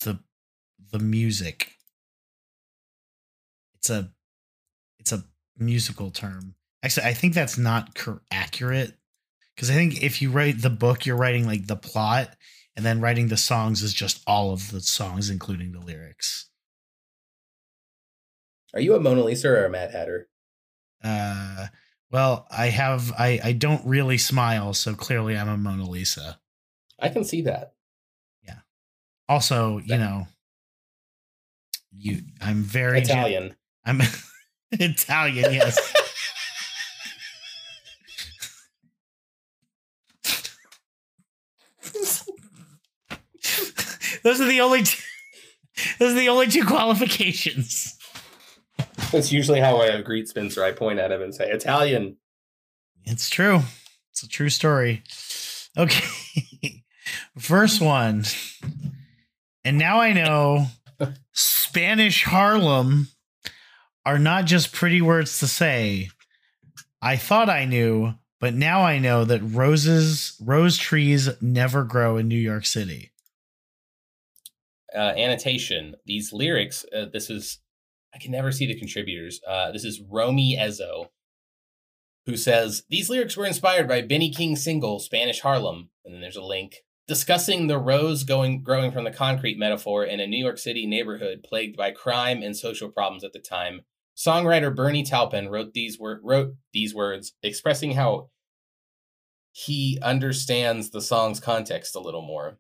[0.06, 0.20] the
[0.92, 1.78] the music.
[3.76, 4.12] It's a
[5.00, 5.24] it's a
[5.58, 6.56] musical term.
[6.84, 8.94] Actually, I think that's not cor- accurate
[9.56, 12.36] because I think if you write the book, you're writing like the plot,
[12.76, 16.50] and then writing the songs is just all of the songs, including the lyrics.
[18.74, 20.30] are you a mona lisa or a mad hatter
[21.04, 21.68] Uh,
[22.12, 26.40] well, I have I I don't really smile, so clearly I'm a Mona Lisa.
[27.00, 27.74] i can see that
[28.46, 28.60] Yeah.
[29.30, 30.28] Also, you know,
[31.92, 34.02] you I'm very gen- italian I'm
[34.72, 35.94] Italian, yes.
[44.24, 45.02] those are the only two,
[46.00, 47.98] those are the only two qualifications.
[49.12, 52.18] that's usually how i greet spencer i point at him and say italian
[53.06, 53.62] It's true.
[54.12, 55.04] It's a true story.
[55.78, 56.84] Okay.
[57.40, 58.24] First one.
[59.66, 60.68] And now I know
[61.72, 63.08] Spanish Harlem
[64.06, 66.10] are not just pretty words to say.
[67.02, 72.28] I thought I knew, but now I know that roses, rose trees never grow in
[72.28, 73.12] New York City.
[74.94, 75.96] uh, annotation.
[76.06, 76.84] These lyrics.
[76.94, 77.60] Uh, this is.
[78.14, 79.40] I can never see the contributors.
[79.48, 81.08] Uh, this is Romy Ezzo,
[82.26, 86.36] who says these lyrics were inspired by Benny King's single "Spanish Harlem," and then there's
[86.36, 90.58] a link discussing the rose going growing from the concrete metaphor in a New York
[90.58, 93.82] City neighborhood plagued by crime and social problems at the time.
[94.16, 98.30] Songwriter Bernie Taupin wrote these wor- wrote these words, expressing how
[99.52, 102.60] he understands the song's context a little more.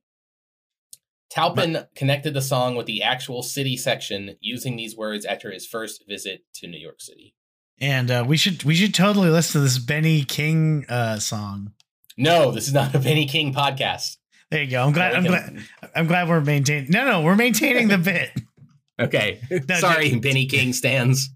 [1.30, 6.04] Taupin connected the song with the actual city section using these words after his first
[6.10, 7.36] visit to New York City.
[7.80, 11.72] And uh, we should we should totally listen to this Benny King uh, song.
[12.18, 14.18] No, this is not a Benny King podcast.
[14.52, 14.84] There you go.
[14.84, 15.16] I'm glad.
[15.16, 15.58] I'm glad.
[15.96, 16.92] I'm glad we're maintaining.
[16.92, 18.32] No, no, we're maintaining the bit.
[19.00, 19.40] Okay.
[19.68, 21.30] No, Sorry, just- Benny King stands.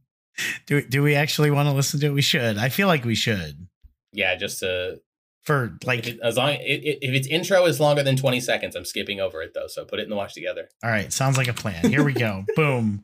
[0.68, 2.12] Do do we actually want to listen to it?
[2.14, 2.58] We should.
[2.60, 3.68] I feel like we should.
[4.12, 5.00] Yeah, just to
[5.42, 6.60] For if like, it, as long i- i-
[7.02, 9.66] if its intro is longer than 20 seconds, I'm skipping over it though.
[9.68, 10.68] So put it in the watch together.
[10.84, 11.90] all right, sounds like a plan.
[11.90, 12.46] Here we go.
[12.56, 13.04] Boom.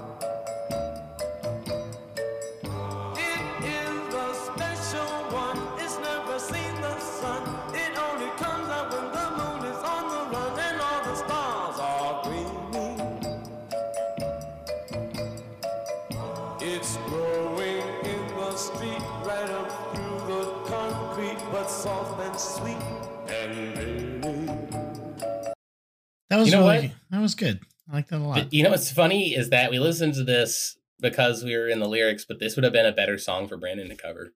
[26.41, 26.95] was You know really what?
[27.11, 27.59] that was good.
[27.89, 28.53] I like that a lot.
[28.53, 31.87] You know what's funny is that we listened to this because we were in the
[31.87, 34.33] lyrics, but this would have been a better song for Brandon to cover.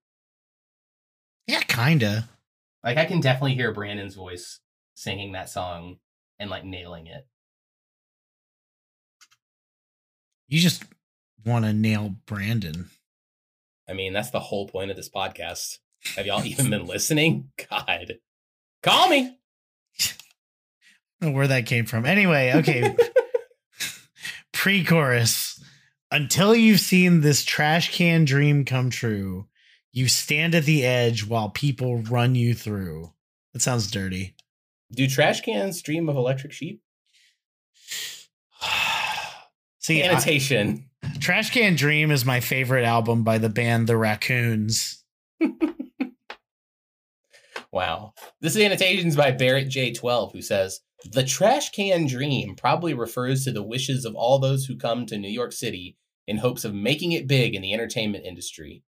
[1.48, 2.28] Yeah, kinda.
[2.84, 4.60] Like I can definitely hear Brandon's voice
[4.96, 5.98] singing that song
[6.40, 7.28] and like nailing it.
[10.48, 10.84] You just
[11.46, 12.90] want to nail Brandon.
[13.88, 15.78] I mean, that's the whole point of this podcast.
[16.16, 17.50] Have y'all even been listening?
[17.70, 18.16] God.
[18.84, 19.38] Call me.
[21.22, 22.06] I where that came from.
[22.06, 22.96] Anyway, okay.
[24.54, 25.64] Pre-chorus.
[26.12, 29.48] Until you've seen this trash can dream come true,
[29.92, 33.12] you stand at the edge while people run you through.
[33.54, 34.36] That sounds dirty.
[34.92, 36.82] Do trash cans dream of electric sheep?
[39.80, 40.90] See, I- Annotation.
[41.20, 45.04] Trash Can Dream is my favorite album by the band The Raccoons.
[47.76, 48.14] Wow.
[48.40, 50.80] This is annotations by Barrett J12, who says
[51.12, 55.18] The trash can dream probably refers to the wishes of all those who come to
[55.18, 58.84] New York City in hopes of making it big in the entertainment industry.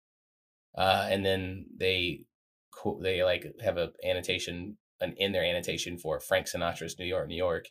[0.78, 2.22] Uh, and then they
[3.02, 7.36] they like have a annotation an, in their annotation for Frank Sinatra's New York, New
[7.36, 7.66] York.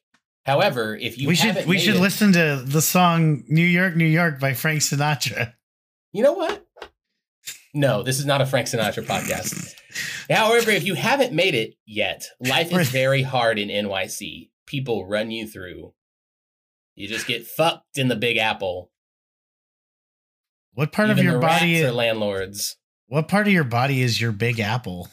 [0.44, 4.04] However, if you we should we should it- listen to the song New York, New
[4.04, 5.54] York by Frank Sinatra.
[6.12, 6.65] You know what?
[7.76, 9.74] No, this is not a Frank Sinatra podcast.
[10.30, 14.48] However, if you haven't made it yet, life is very hard in NYC.
[14.64, 15.92] People run you through.
[16.94, 18.90] You just get fucked in the Big Apple.
[20.72, 22.76] What part Even of your body are landlords.
[23.08, 25.08] what part of your body is your big apple?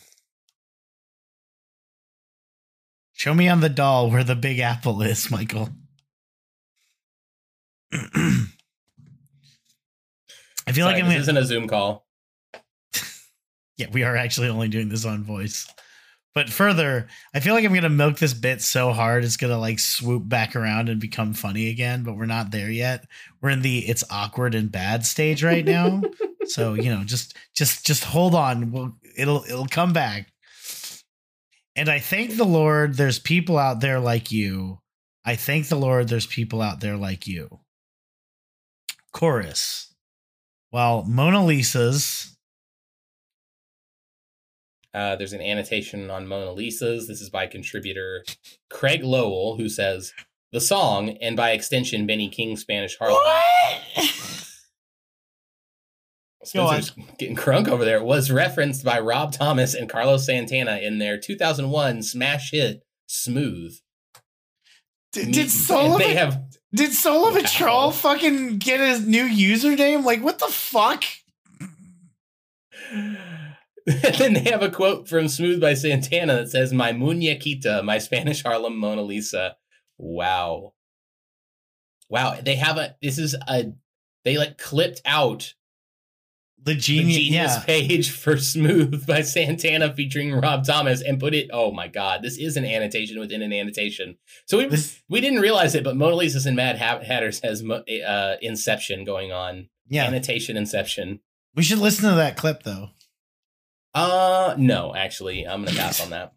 [3.12, 5.70] Show me on the doll where the big apple is, Michael.
[7.94, 8.02] I
[10.72, 12.06] feel Sorry, like I'm this gonna, isn't a Zoom call.
[13.84, 15.68] Yeah, we are actually only doing this on voice.
[16.34, 19.80] But further, I feel like I'm gonna milk this bit so hard it's gonna like
[19.80, 23.06] swoop back around and become funny again, but we're not there yet.
[23.42, 26.02] We're in the it's awkward and bad stage right now.
[26.46, 28.72] so, you know, just just just hold on.
[28.72, 30.32] We'll it'll it'll come back.
[31.76, 34.80] And I thank the Lord there's people out there like you.
[35.26, 37.60] I thank the Lord there's people out there like you.
[39.12, 39.94] Chorus.
[40.72, 42.33] While Mona Lisa's
[44.94, 47.08] Uh, there's an annotation on Mona Lisa's.
[47.08, 48.24] This is by contributor
[48.70, 50.14] Craig Lowell, who says
[50.52, 53.18] the song, and by extension, Benny King's Spanish Harlem.
[53.18, 54.14] What?
[56.44, 58.04] Spencer's getting crunk over there.
[58.04, 63.80] Was referenced by Rob Thomas and Carlos Santana in their 2001 smash hit "Smooth."
[65.14, 69.26] Did, did Soul they a, have did Soul of a Troll fucking get his new
[69.26, 70.04] username?
[70.04, 71.04] Like what the fuck?
[73.88, 77.98] And then they have a quote from Smooth by Santana that says, My muñequita, my
[77.98, 79.56] Spanish Harlem Mona Lisa.
[79.98, 80.74] Wow.
[82.10, 82.38] Wow.
[82.42, 83.74] They have a, this is a,
[84.26, 85.54] they like clipped out
[86.64, 87.64] The the genius, genius yeah.
[87.64, 92.38] page for Smooth by Santana featuring Rob Thomas and put it, oh my God, this
[92.38, 94.18] is an annotation within an annotation.
[94.46, 97.64] So we, This, we didn't realize it, but Mona Lisa's and Mad Hat- Hatters has
[97.70, 99.70] uh, Inception going on.
[99.90, 100.06] yeah.
[100.06, 101.20] Annotation Inception.
[101.56, 102.90] we should listen to that clip though.
[103.94, 106.34] Uh, no, actually, I'm gonna pass on that.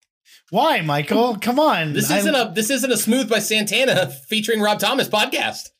[0.50, 1.36] Why, Michael?
[1.36, 1.92] Come on.
[1.92, 5.70] This I- isn't a this isn't a Smooth by Santana featuring Rob Thomas podcast.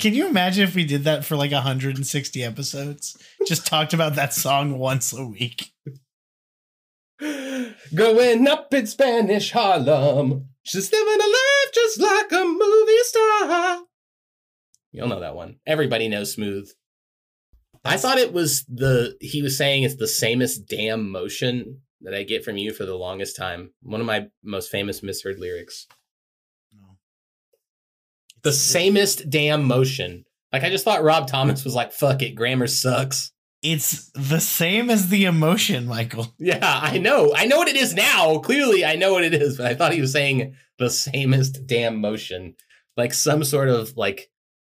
[0.00, 3.16] Can you imagine if we did that for like 160 episodes?
[3.46, 5.70] Just talked about that song once a week.
[7.94, 13.82] Going up in Spanish Harlem, she's living a life just like a movie star.
[14.90, 15.56] You'll know that one.
[15.66, 16.68] Everybody knows Smooth.
[17.88, 22.22] I thought it was the he was saying it's the samest damn motion that I
[22.22, 23.72] get from you for the longest time.
[23.82, 25.86] One of my most famous misheard lyrics.
[26.74, 26.96] Oh.
[28.42, 30.24] The samest damn motion.
[30.52, 33.32] Like I just thought Rob Thomas was like, fuck it, grammar sucks.
[33.60, 36.32] It's the same as the emotion, Michael.
[36.38, 37.34] Yeah, I know.
[37.34, 38.38] I know what it is now.
[38.38, 42.00] Clearly, I know what it is, but I thought he was saying the samest damn
[42.00, 42.54] motion.
[42.96, 44.30] Like some sort of like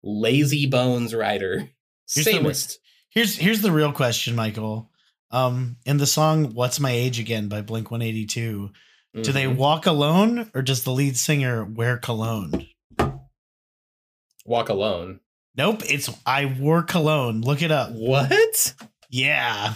[0.03, 1.69] lazy bones writer.
[2.13, 2.77] Here's Samest.
[3.11, 4.89] Here's here's the real question, Michael.
[5.31, 8.71] Um, in the song "What's My Age Again" by Blink One Eighty Two,
[9.13, 9.57] do they Mhm.
[9.57, 12.67] walk alone or does the lead singer wear cologne?
[14.45, 15.19] walk alone?
[15.55, 17.41] Nope, it's I wore cologne.
[17.41, 17.91] Look it up.
[17.91, 18.73] What?
[19.09, 19.75] Yeah,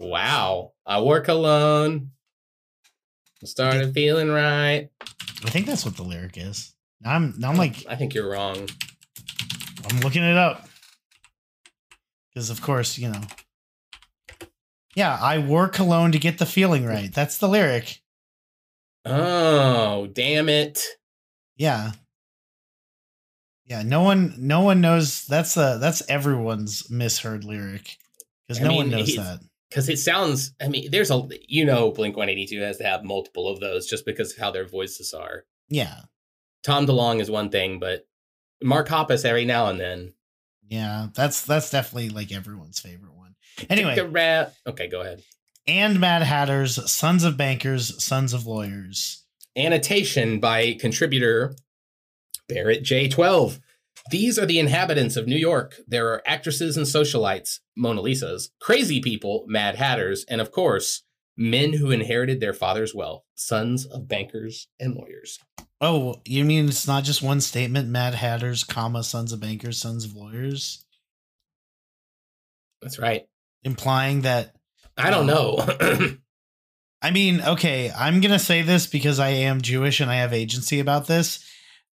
[0.00, 0.72] Wow.
[0.84, 2.10] I work alone.
[3.44, 4.90] Started feeling right.
[5.44, 6.74] I think that's what the lyric is.
[7.04, 8.68] I'm I'm like I think you're wrong.
[9.88, 10.66] I'm looking it up
[12.34, 13.20] because of course you know.
[14.94, 17.12] Yeah, I wore cologne to get the feeling right.
[17.12, 18.00] That's the lyric.
[19.04, 20.82] Oh, damn it.
[21.56, 21.92] Yeah.
[23.66, 27.96] Yeah, no one no one knows that's uh that's everyone's misheard lyric.
[28.46, 29.40] Because I no one knows that.
[29.70, 33.48] Because it sounds, I mean, there's a, you know, Blink 182 has to have multiple
[33.48, 35.46] of those just because of how their voices are.
[35.68, 36.02] Yeah.
[36.62, 38.06] Tom DeLonge is one thing, but
[38.62, 40.12] Mark Hoppus every now and then.
[40.68, 41.08] Yeah.
[41.14, 43.34] That's that's definitely like everyone's favorite one.
[43.70, 44.54] Anyway, rat.
[44.66, 45.22] Okay, go ahead.
[45.66, 49.24] and Mad Hatters, Sons of Bankers, Sons of Lawyers.
[49.56, 51.54] Annotation by contributor
[52.48, 53.60] Barrett J12.
[54.10, 55.76] These are the inhabitants of New York.
[55.86, 61.04] There are actresses and socialites, Mona Lisas, crazy people, Mad Hatters, and of course,
[61.36, 65.38] men who inherited their father's wealth, sons of bankers and lawyers.
[65.86, 70.06] Oh, you mean it's not just one statement, Mad Hatters, comma, Sons of Bankers, Sons
[70.06, 70.82] of Lawyers?
[72.80, 73.26] That's right.
[73.64, 74.54] Implying that
[74.96, 76.16] I don't um, know.
[77.02, 80.80] I mean, okay, I'm gonna say this because I am Jewish and I have agency
[80.80, 81.46] about this.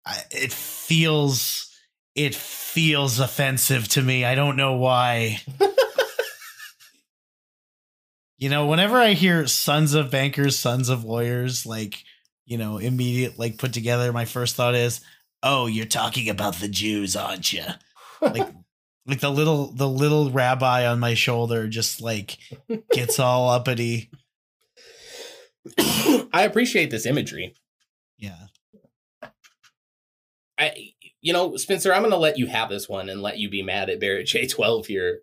[0.06, 1.76] I, it feels,
[2.14, 4.24] it feels offensive to me.
[4.24, 5.40] I don't know why.
[8.38, 12.04] you know, whenever I hear "sons of bankers, sons of lawyers," like
[12.50, 15.00] you know, immediate like put together, my first thought is,
[15.40, 17.62] "Oh, you're talking about the Jews, aren't you?"
[18.20, 18.48] Like,
[19.06, 22.38] like the little the little rabbi on my shoulder just like
[22.92, 24.10] gets all uppity.
[25.78, 27.54] I appreciate this imagery.
[28.18, 28.46] Yeah.
[30.58, 30.92] I,
[31.22, 33.62] you know, Spencer, I'm going to let you have this one and let you be
[33.62, 35.20] mad at Barrett J12 here.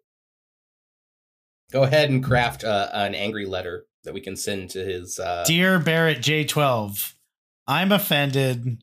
[1.72, 5.20] Go ahead and craft uh, an angry letter that we can send to his.
[5.20, 7.14] Uh, Dear Barrett J12,
[7.68, 8.82] I'm offended.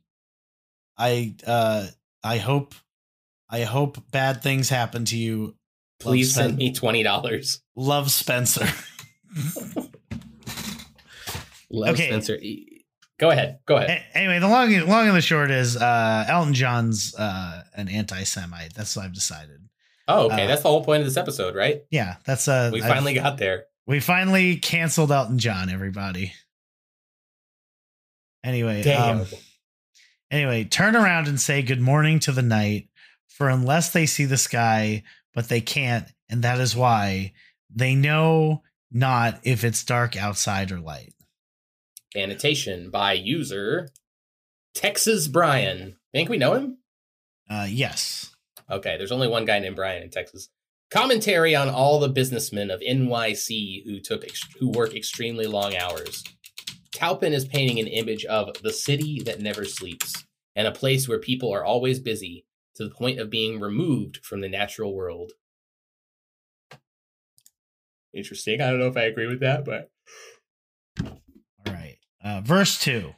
[0.98, 1.86] I uh
[2.22, 2.74] I hope
[3.50, 5.56] I hope bad things happen to you.
[6.00, 7.60] please Love send me twenty dollars.
[7.76, 8.66] Love Spencer.
[11.70, 12.06] Love Okay.
[12.08, 12.38] Spencer.
[13.18, 13.60] Go ahead.
[13.66, 13.90] Go ahead.
[14.14, 18.74] A- anyway, the long long and the short is uh Elton John's uh an anti-Semite.
[18.74, 19.60] That's what I've decided.
[20.06, 20.44] Oh, okay.
[20.44, 21.82] uh, That's the whole point of this episode, right?
[21.90, 23.64] Yeah, that's uh We I've- finally got there.
[23.86, 26.32] we finally canceled Elton John, everybody.
[28.44, 29.22] Anyway, Damn.
[29.22, 29.26] um,
[30.30, 32.88] Anyway, turn around and say good morning to the night,
[33.28, 37.32] for unless they see the sky, but they can't, and that is why
[37.72, 41.14] they know not if it's dark outside or light.
[42.16, 43.90] Annotation by user
[44.74, 45.96] Texas Brian.
[46.12, 46.78] Think we know him?
[47.48, 48.34] Uh, yes.
[48.70, 50.48] Okay, there's only one guy named Brian in Texas.
[50.90, 56.24] Commentary on all the businessmen of NYC who took ex- who work extremely long hours.
[56.94, 60.24] Taupin is painting an image of the city that never sleeps
[60.54, 64.40] and a place where people are always busy to the point of being removed from
[64.40, 65.32] the natural world.
[68.12, 68.60] interesting.
[68.60, 69.90] I don't know if I agree with that, but
[71.02, 71.20] All
[71.66, 71.98] right.
[72.22, 73.12] Uh, verse two.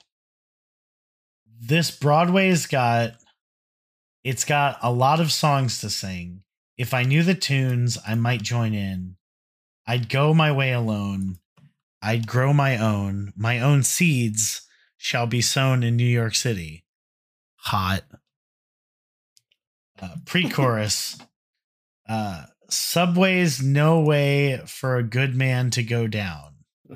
[1.61, 3.13] This Broadway's got
[4.25, 6.43] it's got a lot of songs to sing.
[6.77, 9.17] If I knew the tunes, I might join in.
[9.87, 11.39] I'd go my way alone.
[12.07, 13.33] I'd grow my own.
[13.37, 14.63] My own seeds
[14.97, 16.85] shall be sown in New York City.
[17.57, 18.05] Hot.
[20.01, 21.19] Uh, pre-chorus.
[22.09, 26.55] Uh, subways no way for a good man to go down.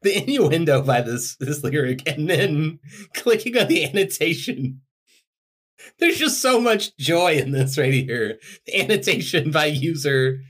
[0.00, 2.78] the innuendo by this this lyric and then
[3.14, 4.80] clicking on the annotation.
[6.02, 8.40] There's just so much joy in this right here.
[8.66, 10.40] The annotation by user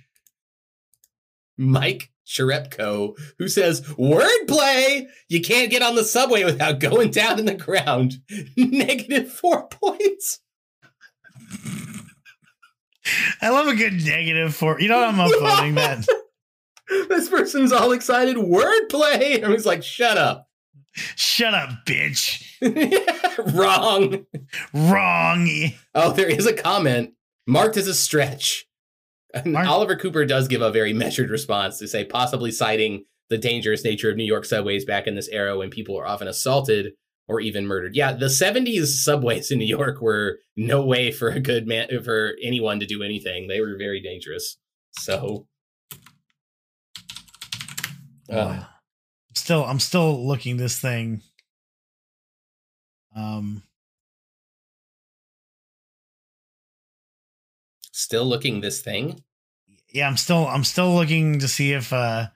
[1.59, 5.09] Mike Sherepko, who says, Wordplay!
[5.28, 8.14] You can't get on the subway without going down in the ground.
[8.57, 10.40] Negative four points.
[13.42, 14.80] I love a good four.
[14.80, 16.07] you know what I'm upvoting that.
[17.09, 18.36] This person's all excited.
[18.36, 19.42] Wordplay!
[19.42, 20.48] And he's like, shut up.
[20.95, 22.43] Shut up, bitch.
[23.55, 24.26] Wrong.
[24.74, 25.49] Wrong.
[25.95, 27.14] Oh, there is a comment
[27.47, 28.66] marked as a stretch.
[29.45, 33.84] Mark- Oliver Cooper does give a very measured response to say, possibly citing the dangerous
[33.84, 36.93] nature of New York subways back in this era when people were often assaulted
[37.28, 37.97] or even murdered.
[37.97, 42.34] Yeah, the 70s subways in New York were no way for a good man for
[42.43, 43.49] anyone to do anything.
[43.49, 44.59] They were very dangerous.
[44.93, 45.47] So
[48.30, 48.64] uh,
[49.43, 51.20] still I'm still looking this thing.
[53.14, 53.64] Um
[57.90, 59.22] still looking this thing.
[59.90, 62.28] yeah, I'm still I'm still looking to see if uh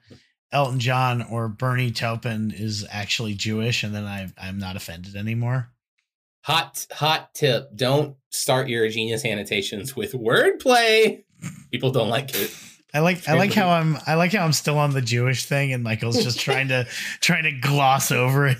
[0.51, 5.71] Elton John or Bernie Taupin is actually Jewish and then I I'm not offended anymore.
[6.43, 11.25] Hot hot tip: Don't start your genius annotations with wordplay.
[11.71, 12.53] People don't like it.
[12.97, 15.71] I like I like how I'm I like how I'm still on the Jewish thing
[15.75, 16.87] and Michael's just trying to
[17.21, 18.57] trying to gloss over it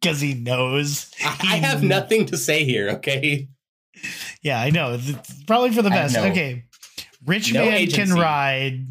[0.00, 1.10] because he knows.
[1.24, 2.90] I, I have nothing to say here.
[2.90, 3.48] Okay,
[4.42, 4.94] Yeah, I know.
[4.94, 6.16] It's probably for the best.
[6.16, 6.66] Okay.
[7.26, 8.12] Rich No man agency.
[8.12, 8.86] can ride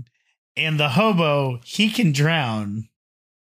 [0.58, 2.90] and the hobo he can drown.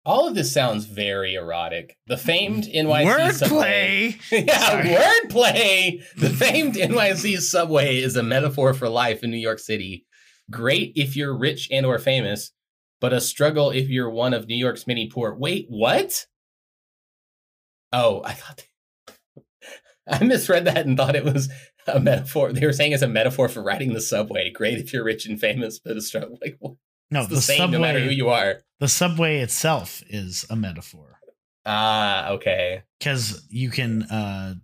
[0.05, 1.97] all of this sounds very erotic.
[2.09, 4.17] The famed NYC subway.
[4.31, 4.47] Wordplay.
[4.47, 4.89] yeah, Sorry.
[4.91, 6.03] wordplay.
[6.17, 10.05] The famed NYC subway is a metaphor for life in New York City.
[10.51, 12.53] Great if you're rich and or famous,
[13.01, 15.35] but a struggle if you're one of New York's many poor.
[15.35, 16.27] Wait, what?
[17.93, 18.67] Oh, I thought
[20.09, 21.51] I misread that and thought it was
[21.87, 22.53] a metaphor.
[22.53, 24.51] They were saying it's a metaphor for riding the subway.
[24.51, 26.39] Great if you're rich and famous, but a struggle.
[26.41, 26.75] Like, what?
[27.11, 28.61] No, it's the, the, same no matter who you are.
[28.81, 31.19] The subway itself is a metaphor
[31.65, 32.83] Ah, okay.
[32.99, 34.03] because you can.
[34.05, 34.55] uh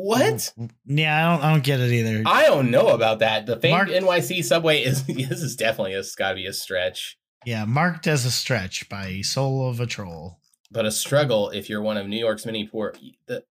[0.00, 0.20] What?
[0.34, 0.70] Mm, mm.
[0.86, 1.44] Yeah, I don't.
[1.44, 2.22] I don't get it either.
[2.24, 3.46] I don't know about that.
[3.46, 7.18] The famed Mark- NYC subway is this is definitely this got to be a stretch,
[7.44, 10.38] yeah, marked as a stretch by Soul of a Troll.
[10.70, 12.94] but a struggle if you're one of New York's many poor.
[13.26, 13.42] The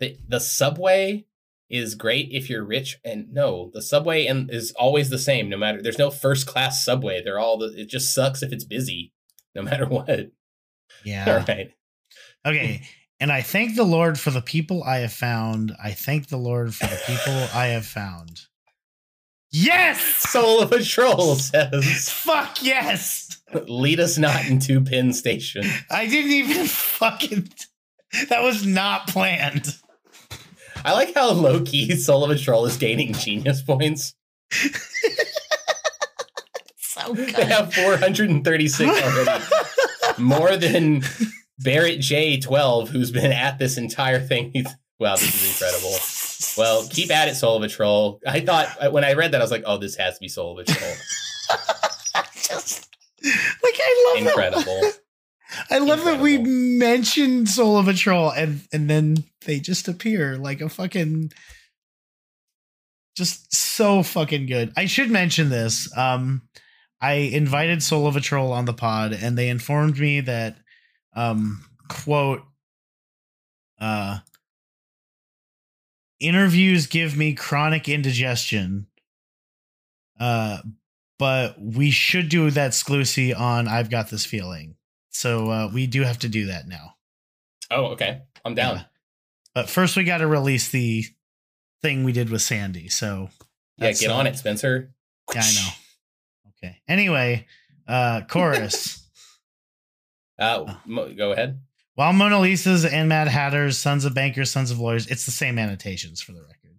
[0.00, 1.26] the the subway
[1.70, 5.48] is great if you're rich, and no, the subway and is always the same.
[5.48, 7.22] No matter there's no first class subway.
[7.22, 7.66] They're all the.
[7.80, 9.12] It just sucks if it's busy,
[9.54, 10.32] no matter what.
[11.04, 11.30] Yeah.
[11.30, 11.72] All right.
[12.44, 12.82] Okay.
[13.20, 15.74] And I thank the Lord for the people I have found.
[15.82, 18.42] I thank the Lord for the people I have found.
[19.50, 20.00] Yes!
[20.02, 23.40] Soul of a troll says, Fuck yes!
[23.66, 27.48] "Lead us not into Penn Station." I didn't even fucking.
[28.28, 29.74] That was not planned.
[30.84, 34.14] I like how low key Soul of a Troll is gaining genius points.
[36.80, 39.44] So They have 436 already.
[40.18, 41.02] More than
[41.60, 44.52] Barrett J12, who's been at this entire thing.
[44.98, 45.96] Wow, this is incredible.
[46.56, 48.20] Well, keep at it, Soul of a Troll.
[48.26, 50.58] I thought when I read that, I was like, oh, this has to be Soul
[50.58, 50.94] of a Troll.
[52.34, 52.88] Just
[53.22, 54.30] like I love that.
[54.30, 54.80] Incredible.
[55.70, 60.36] I love that we mentioned Soul of a Troll and and then they just appear
[60.36, 61.32] like a fucking
[63.16, 64.72] just so fucking good.
[64.76, 65.90] I should mention this.
[65.96, 66.42] Um
[67.00, 70.58] I invited Soul of a Troll on the pod and they informed me that
[71.18, 72.42] um quote
[73.80, 74.18] uh
[76.20, 78.86] interviews give me chronic indigestion.
[80.18, 80.58] Uh
[81.18, 84.76] but we should do that exclusive on I've got this feeling.
[85.10, 86.94] So uh, we do have to do that now.
[87.70, 88.22] Oh, okay.
[88.44, 88.84] I'm down.
[89.54, 91.04] But first, we got to release the
[91.82, 92.88] thing we did with Sandy.
[92.88, 93.30] So
[93.78, 94.94] Yeah, get uh, on it, Spencer.
[95.34, 95.68] Yeah, I know.
[96.50, 96.76] Okay.
[96.86, 97.46] Anyway,
[97.86, 99.04] uh, chorus.
[100.38, 101.60] Uh, mo- go ahead.
[101.94, 105.58] While Mona Lisa's and Mad Hatters, sons of bankers, sons of lawyers, it's the same
[105.58, 106.78] annotations for the record.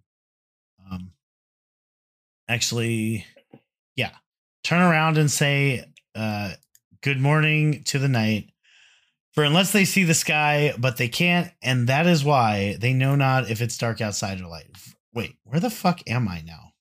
[0.90, 1.12] Um,
[2.48, 3.26] actually,
[3.96, 4.12] yeah,
[4.64, 5.84] turn around and say,
[6.14, 6.54] uh,
[7.02, 8.50] "Good morning to the night."
[9.32, 13.14] For unless they see the sky, but they can't, and that is why they know
[13.14, 14.70] not if it's dark outside or light.
[15.12, 16.72] Wait, where the fuck am I now?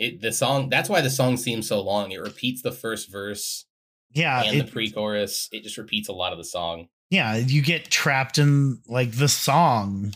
[0.00, 0.68] It, the song.
[0.68, 2.10] That's why the song seems so long.
[2.10, 3.66] It repeats the first verse
[4.12, 5.48] Yeah, and it- the pre-chorus.
[5.52, 6.88] It just repeats a lot of the song.
[7.10, 10.12] yeah, you get trapped in like the song.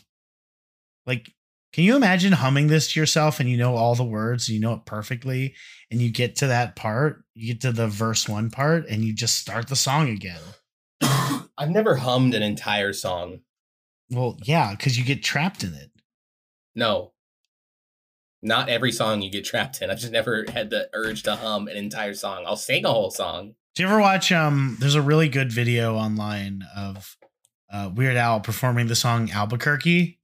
[1.06, 1.32] Like,
[1.72, 4.60] can you imagine humming this to yourself and you know all the words, and you
[4.60, 5.54] know it perfectly,
[5.90, 9.14] and you get to that part, you get to the verse one part, and you
[9.14, 10.40] just start the song again.
[11.02, 13.40] I've never hummed an entire song.
[14.10, 15.90] Well, yeah, because you get trapped in it.
[16.74, 17.12] No.
[18.42, 19.90] Not every song you get trapped in.
[19.90, 22.44] I've just never had the urge to hum an entire song.
[22.46, 23.54] I'll sing a whole song.
[23.74, 24.30] Do you ever watch?
[24.32, 27.16] Um, there's a really good video online of
[27.72, 30.18] uh, Weird Al performing the song Albuquerque.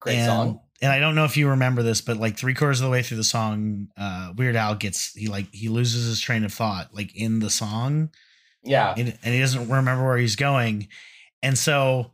[0.00, 0.60] Great and, song.
[0.82, 3.02] And I don't know if you remember this, but like three quarters of the way
[3.02, 6.94] through the song, uh, Weird Al gets he like he loses his train of thought
[6.94, 8.10] like in the song,
[8.62, 8.94] Yeah.
[8.96, 10.88] and, and he doesn't remember where he's going,
[11.42, 12.12] and so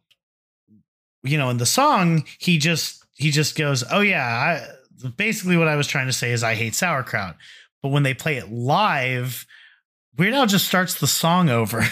[1.25, 4.25] you know in the song he just he just goes, oh yeah,
[5.05, 7.37] I, basically what I was trying to say is I hate sauerkraut,
[7.83, 9.47] but when they play it live,
[10.19, 11.85] Weird Al just starts the song over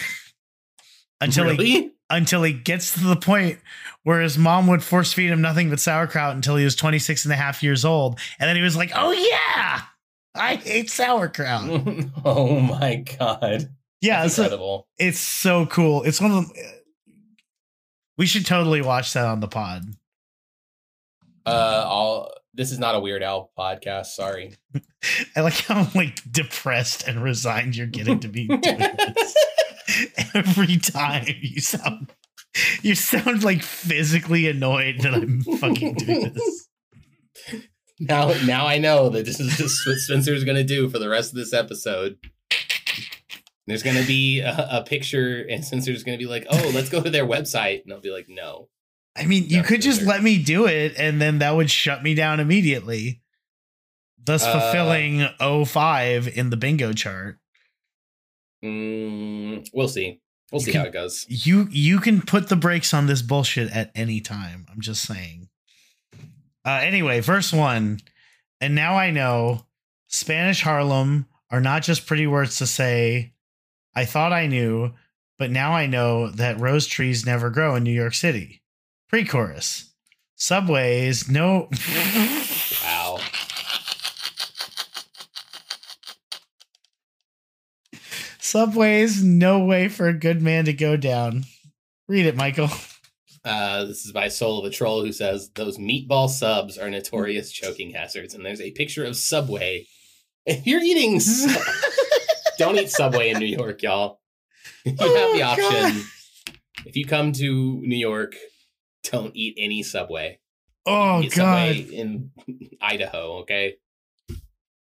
[1.20, 3.58] until he until he gets to the point
[4.02, 7.32] where his mom would force feed him nothing but sauerkraut until he was 26 and
[7.32, 8.18] a half years old.
[8.38, 9.80] And then he was like, oh, yeah,
[10.34, 11.64] I hate sauerkraut.
[12.24, 13.70] oh my god.
[14.00, 14.88] Yeah, That's so incredible.
[14.98, 16.02] it's so cool.
[16.02, 16.82] It's one of the.
[18.18, 19.82] We should totally watch that on the pod.
[21.46, 24.54] Uh I'll this is not a Weird Al podcast, sorry.
[25.36, 29.36] I like how like depressed and resigned you're getting to be doing this.
[30.34, 32.12] Every time you sound,
[32.82, 36.68] you sound like physically annoyed that I'm fucking doing this.
[38.00, 41.32] now now I know that this is just what Spencer's gonna do for the rest
[41.32, 42.18] of this episode.
[43.66, 47.10] There's gonna be a, a picture, and Spencer's gonna be like, "Oh, let's go to
[47.10, 48.68] their website," and I'll be like, "No."
[49.16, 52.14] I mean, you could just let me do it, and then that would shut me
[52.14, 53.20] down immediately.
[54.22, 57.38] Thus Uh, fulfilling 05 in the bingo chart.
[58.64, 60.20] Mm, we'll see.
[60.50, 61.26] We'll You see can- how it goes.
[61.28, 64.66] You you can put the brakes on this bullshit at any time.
[64.70, 65.48] I'm just saying.
[66.64, 68.00] Uh, anyway, verse one,
[68.60, 69.66] and now I know
[70.08, 73.32] Spanish Harlem are not just pretty words to say.
[73.94, 74.94] I thought I knew,
[75.38, 78.62] but now I know that rose trees never grow in New York City.
[79.14, 79.92] Pre-chorus,
[80.34, 81.68] subways, no.
[82.82, 83.20] Wow.
[88.40, 91.44] Subways, no way for a good man to go down.
[92.08, 92.68] Read it, Michael.
[93.44, 97.52] Uh, this is by Soul of a Troll, who says those meatball subs are notorious
[97.52, 99.86] choking hazards, and there's a picture of Subway.
[100.46, 101.54] If you're eating, su-
[102.58, 104.20] don't eat Subway in New York, y'all.
[104.84, 105.70] You have the Oh, option.
[105.70, 106.02] God.
[106.86, 108.34] If you come to New York,
[109.04, 110.38] don't eat any Subway.
[110.86, 111.30] Oh god.
[111.32, 112.30] Subway in
[112.80, 113.76] Idaho, okay?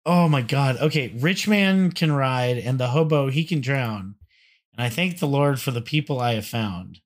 [0.05, 0.77] Oh my god.
[0.79, 4.15] Okay, rich man can ride and the hobo he can drown.
[4.73, 7.01] And I thank the Lord for the people I have found.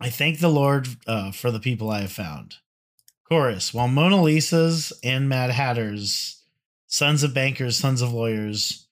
[0.00, 2.56] I thank the Lord uh, for the people I have found.
[3.28, 6.44] Chorus While Mona Lisa's and Mad Hatters,
[6.86, 8.88] sons of bankers, sons of lawyers,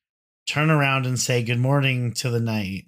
[0.46, 2.86] turn around and say good morning to the night.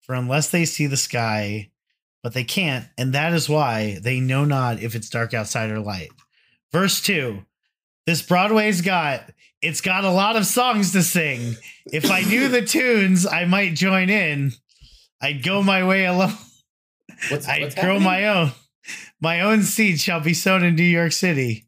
[0.00, 1.71] For unless they see the sky,
[2.22, 5.80] but they can't, and that is why they know not if it's dark outside or
[5.80, 6.10] light.
[6.72, 7.44] Verse 2
[8.06, 9.30] This Broadway's got
[9.62, 11.56] it's got a lot of songs to sing.
[11.86, 14.52] If I knew the tunes, I might join in.
[15.20, 16.34] I'd go my way alone.
[17.28, 18.02] What's, I'd what's grow happening?
[18.02, 18.50] my own.
[19.20, 21.66] My own seed shall be sown in New York City.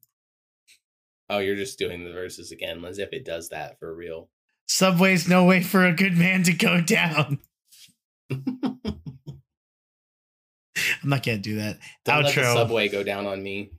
[1.30, 4.28] Oh, you're just doing the verses again, as if it does that for real.
[4.66, 7.38] Subway's no way for a good man to go down.
[11.05, 11.78] I'm not gonna do that.
[12.05, 12.55] Don't let the Outro.
[12.55, 13.70] Subway go down on me.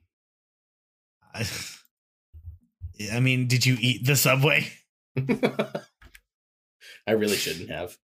[1.34, 1.46] I,
[3.12, 4.68] I mean, did you eat the subway?
[7.08, 7.98] I really shouldn't have.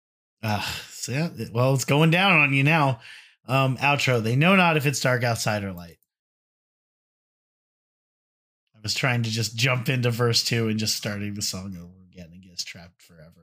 [0.44, 3.00] Uh, so yeah, well, it's going down on you now.
[3.48, 4.22] Um, outro.
[4.22, 5.98] They know not if it's dark outside or light.
[8.76, 12.04] I was trying to just jump into verse two and just starting the song over
[12.12, 13.41] again and gets trapped forever.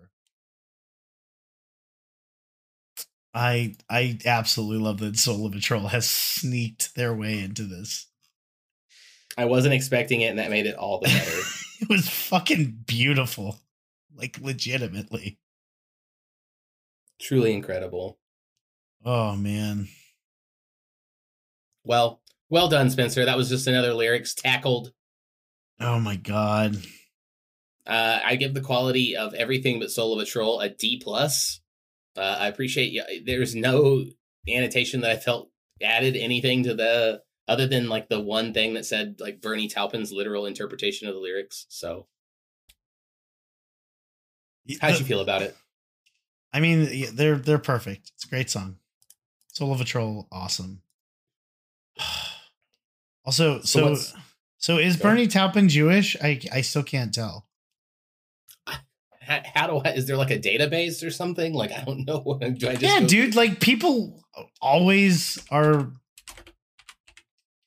[3.35, 8.07] I I absolutely love that Soul of a has sneaked their way into this.
[9.37, 11.41] I wasn't expecting it, and that made it all the better.
[11.81, 13.61] it was fucking beautiful,
[14.15, 15.39] like legitimately.
[17.21, 18.19] Truly incredible.
[19.05, 19.89] Oh man.
[21.85, 22.21] Well,
[22.51, 23.25] well done, Spencer.
[23.25, 24.93] That was just another lyrics tackled
[25.81, 26.77] Oh my god.
[27.87, 31.61] Uh, I give the quality of everything but Soul of a Troll a D plus.
[32.17, 33.03] Uh, I appreciate you.
[33.25, 34.05] There's no
[34.49, 35.51] annotation that I felt
[35.83, 40.13] added anything to the other than like the one thing that said like Bernie Taupin's
[40.13, 41.67] literal interpretation of the lyrics.
[41.69, 42.07] So
[44.81, 45.57] how'd you feel about it?
[46.53, 48.13] I mean, they're they're perfect.
[48.15, 48.77] It's a great song.
[49.53, 50.83] Soul of a Troll, awesome.
[53.25, 54.19] Also, So so
[54.61, 56.17] so, is Bernie Taupin Jewish?
[56.21, 57.48] I I still can't tell.
[59.29, 59.91] How, how do I?
[59.93, 61.53] Is there like a database or something?
[61.53, 62.39] Like I don't know.
[62.41, 63.35] Do I just yeah, go- dude.
[63.37, 64.25] Like people
[64.61, 65.91] always are.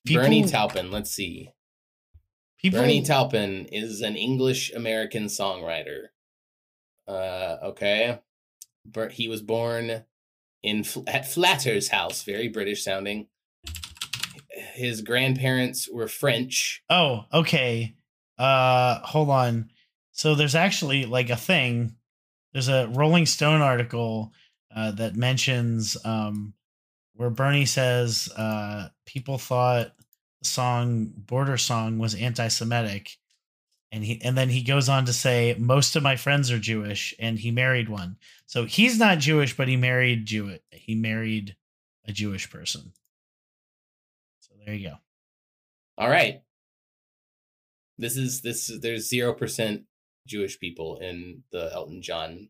[0.05, 0.89] People, Bernie Taupin.
[0.89, 1.51] Let's see.
[2.59, 6.07] people, Bernie Taupin is an English American songwriter.
[7.07, 8.19] Uh, okay.
[8.85, 10.03] Ber- he was born
[10.63, 13.27] in at Flatter's house, very British sounding.
[14.73, 16.81] His grandparents were French.
[16.89, 17.93] Oh, okay.
[18.39, 19.69] Uh hold on.
[20.21, 21.95] So there's actually like a thing.
[22.53, 24.31] There's a Rolling Stone article
[24.73, 26.53] uh that mentions um
[27.15, 29.93] where Bernie says uh people thought
[30.43, 33.17] the song Border Song was anti-Semitic.
[33.91, 37.15] And he and then he goes on to say most of my friends are Jewish
[37.17, 38.17] and he married one.
[38.45, 41.55] So he's not Jewish, but he married Jew he married
[42.05, 42.91] a Jewish person.
[44.41, 44.95] So there you go.
[45.97, 46.43] All right.
[47.97, 48.71] This is this.
[48.79, 49.85] There's zero percent
[50.27, 52.49] Jewish people in the Elton John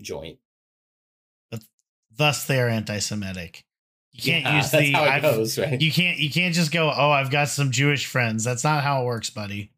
[0.00, 0.38] joint.
[2.16, 3.64] thus they are anti-Semitic.
[4.12, 5.80] You can't Yeah, use the how it goes, right?
[5.80, 8.44] you can't you can't just go oh I've got some Jewish friends.
[8.44, 9.70] That's not how it works, buddy.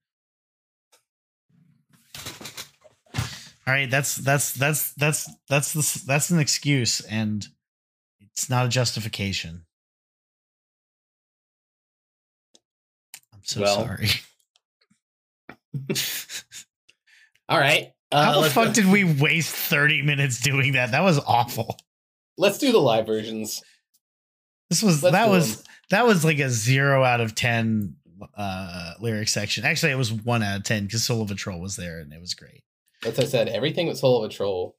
[3.67, 7.47] All right, that's that's that's that's that's the, that's an excuse and
[8.21, 9.65] it's not a justification.
[13.33, 14.09] I'm so Well, sorry.
[17.49, 17.93] All right.
[18.13, 20.91] Uh, How the let's, fuck did we waste 30 minutes doing that?
[20.93, 21.77] That was awful.
[22.37, 23.63] let's do the live versions.
[24.69, 25.65] This was Let's that was them.
[25.91, 27.97] that was like a zero out of ten
[28.37, 29.65] uh lyric section.
[29.65, 32.13] Actually, it was one out of ten because Soul of a Troll was there and
[32.13, 32.63] it was great.
[33.05, 34.77] As I said, everything with Soul of a Troll.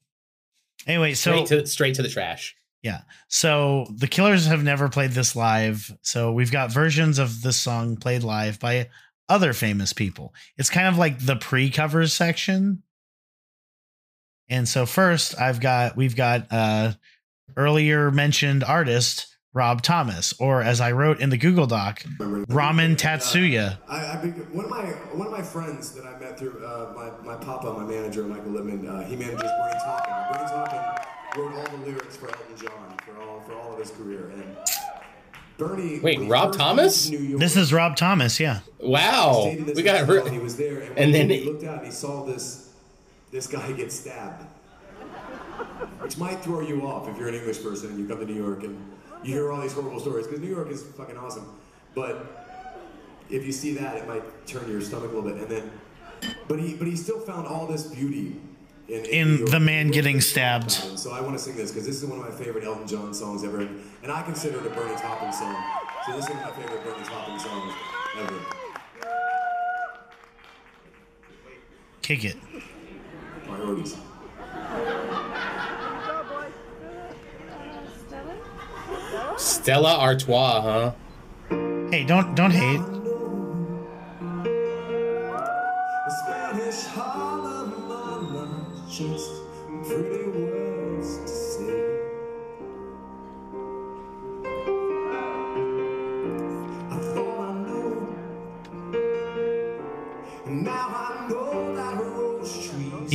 [0.87, 2.55] Anyway, so Straight to straight to the trash.
[2.83, 3.01] Yeah.
[3.27, 5.91] So the Killers have never played this live.
[6.03, 8.89] So we've got versions of this song played live by
[9.31, 10.33] other famous people.
[10.57, 12.83] It's kind of like the pre-covers section.
[14.49, 16.93] And so first, I've got we've got uh
[17.55, 23.77] earlier mentioned artist Rob Thomas, or as I wrote in the Google Doc, Ramen Tatsuya.
[23.89, 26.93] I, I be, one of my one of my friends that I met through uh,
[26.95, 28.87] my my papa, my manager, Michael Lippman.
[28.87, 30.13] Uh, he manages Bernie Taupin.
[30.31, 30.79] Bernie Taupin
[31.37, 34.31] wrote all the lyrics for Elton John for all for all of his career.
[34.33, 34.55] And
[35.61, 35.99] Bernie.
[35.99, 37.09] Wait, Rob Thomas?
[37.11, 38.61] New York, This is Rob Thomas, yeah.
[38.79, 41.29] Wow, stayed in this we got hotel re- and he was there, and, and then
[41.29, 42.73] he it- looked out and he saw this
[43.31, 44.43] this guy get stabbed,
[45.99, 48.33] which might throw you off if you're an English person and you come to New
[48.43, 48.75] York and
[49.23, 51.45] you hear all these horrible stories because New York is fucking awesome,
[51.93, 52.45] but
[53.29, 55.71] if you see that, it might turn your stomach a little bit, and then,
[56.47, 58.35] but he but he still found all this beauty.
[58.91, 60.71] In, In New the man getting stabbed.
[60.71, 63.13] So I want to sing this because this is one of my favorite Elton John
[63.13, 65.55] songs ever, and I consider it a Bernie Taupin song.
[66.05, 67.73] So this is one of my favorite Bernie Taupin songs
[68.17, 68.35] ever.
[72.01, 72.35] Kick it.
[73.45, 73.95] Priorities.
[79.37, 80.91] Stella Artois, huh?
[81.91, 83.00] Hey, don't don't hate.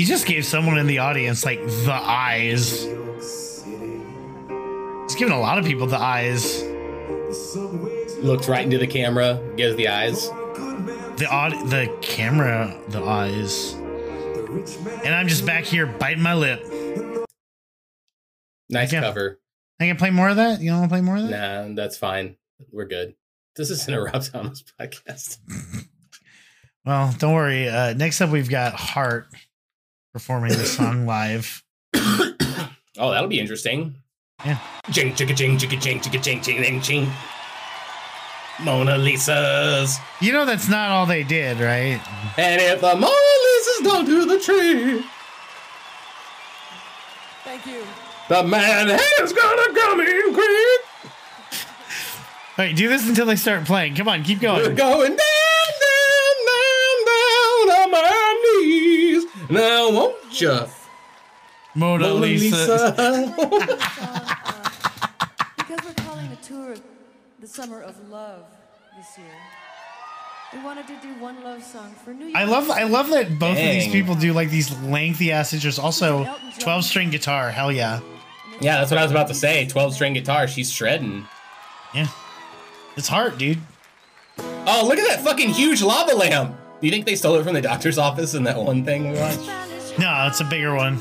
[0.07, 2.85] Just gave someone in the audience like the eyes.
[2.85, 4.01] New York City,
[5.05, 6.63] He's giving a lot of people the eyes.
[8.23, 10.29] Looks right into the camera, gives the eyes.
[10.29, 13.75] for a good man, The aud- the camera, the eyes.
[13.75, 15.01] the rich man.
[15.05, 16.61] And I'm just back here biting my lip.
[18.69, 19.01] Nice Yeah.
[19.01, 19.41] cover.
[19.79, 20.61] I can play more of that.
[20.61, 21.69] You don't want to play more of that?
[21.69, 22.37] Nah, that's fine.
[22.73, 23.15] We're good.
[23.57, 25.39] This isn't a Rob Thomas podcast.
[26.85, 27.69] Well, don't worry.
[27.69, 29.27] Uh, next up, we've got Heart
[30.17, 31.62] performing the song live.
[32.99, 33.97] Oh, that'll be interesting.
[34.43, 34.59] Yeah.
[34.89, 37.12] Jing, chicka, jing, chicka, jing, chicka, jing, ching, ching, ching.
[38.62, 39.99] Mona Lisa's.
[40.23, 42.01] You know that's not all they did, right?
[42.39, 45.05] And if the Mona Lisa's don't do the tree,
[47.45, 47.85] Thank you.
[48.31, 50.81] the Manhattan's gonna come in quick.
[52.59, 53.95] All right, do this until they start playing.
[53.97, 54.62] Come on, keep going.
[54.62, 54.77] We're going.
[54.77, 55.19] going down,
[59.49, 60.67] No, won't ya?
[61.75, 62.95] Mona, Lisa.
[65.57, 66.75] Because we're calling the tour
[67.41, 68.45] the Summer of Love
[68.97, 69.27] this year.
[70.53, 72.37] We wanted to do one love song for New York.
[72.37, 75.83] I love I love that both of these people do like these lengthy ass intros.
[75.83, 76.25] Also,
[76.61, 77.51] 12 string guitar.
[77.51, 78.01] Hell yeah.
[78.61, 79.67] Yeah, that's what I was about to say.
[79.67, 80.47] 12 string guitar.
[80.47, 81.27] She's shredding.
[81.93, 82.07] Yeah.
[82.97, 83.59] It's hard, dude.
[84.39, 86.57] Oh, look at that fucking huge lava lamp.
[86.81, 89.18] Do you think they stole it from the doctor's office in that one thing we
[89.18, 89.49] watched?
[89.99, 91.01] No, it's a bigger one.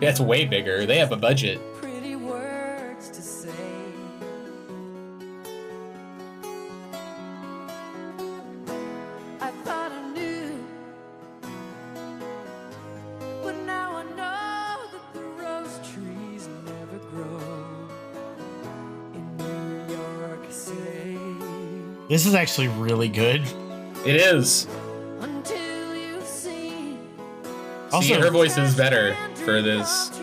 [0.00, 0.86] Yeah, it's way bigger.
[0.86, 1.60] They have a budget.
[1.80, 3.50] Pretty words to say.
[9.40, 10.64] I thought I knew,
[13.42, 17.40] but now I know that the rose trees never grow
[19.14, 21.18] in New York City.
[22.08, 23.42] This is actually really good.
[24.06, 24.68] It is.
[27.98, 30.17] Also, her voice is better for this.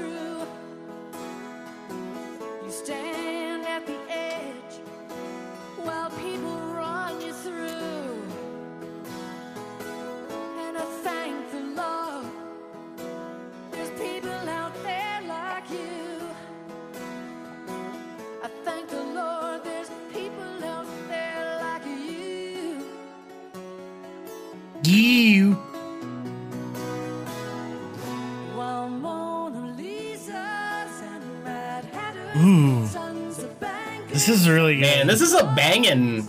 [35.35, 36.27] Is a banging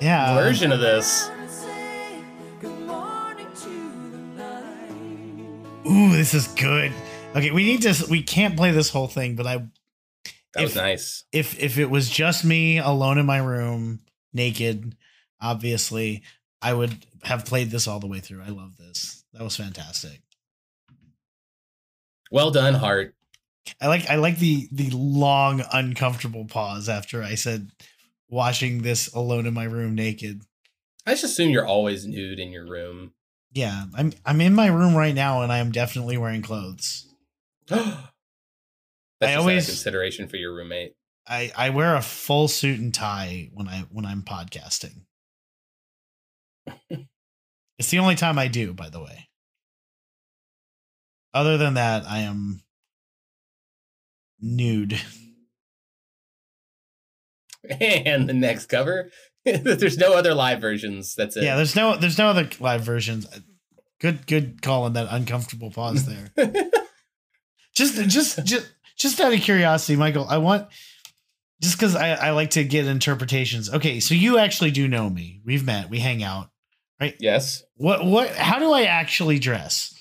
[0.00, 0.32] yeah.
[0.34, 1.28] version of this.
[1.48, 2.22] say
[2.60, 3.68] good morning to
[4.12, 5.86] the night.
[5.90, 6.92] Ooh, this is good.
[7.34, 8.06] Okay, we need to.
[8.08, 9.66] We can't play this whole thing, but I
[10.54, 11.24] That was nice.
[11.32, 14.94] if if it was just me alone in my room, naked,
[15.40, 16.22] obviously,
[16.62, 18.42] I would have played this all the way through.
[18.42, 19.24] I love this.
[19.32, 20.22] That was fantastic.
[22.30, 23.16] Well done, Heart.
[23.80, 27.72] I like I like the the long uncomfortable pause after I said
[28.28, 30.42] watching this alone in my room naked.
[31.06, 33.12] I just assume you're always nude in your room.
[33.52, 37.06] Yeah, I'm I'm in my room right now and I am definitely wearing clothes.
[37.68, 37.96] That's
[39.22, 40.94] I always- consideration for your roommate.
[41.26, 45.02] I I wear a full suit and tie when I when I'm podcasting.
[47.78, 49.28] it's the only time I do, by the way.
[51.34, 52.62] Other than that, I am
[54.40, 55.00] nude.
[57.80, 59.10] And the next cover,
[59.44, 61.14] there's no other live versions.
[61.14, 61.44] That's it.
[61.44, 63.26] Yeah, there's no there's no other live versions.
[64.00, 66.30] Good good call on that uncomfortable pause there.
[67.74, 70.68] just just just just out of curiosity, Michael, I want
[71.60, 73.72] just because I, I like to get interpretations.
[73.72, 75.40] Okay, so you actually do know me.
[75.44, 76.50] We've met, we hang out.
[77.00, 77.16] Right?
[77.18, 77.62] Yes.
[77.76, 79.94] What what how do I actually dress?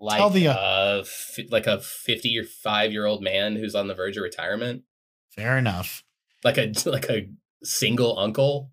[0.00, 3.94] Like the, uh, f- like a 50 or 5 year old man who's on the
[3.94, 4.84] verge of retirement.
[5.34, 6.04] Fair enough.
[6.44, 7.28] Like a like a
[7.62, 8.70] single uncle.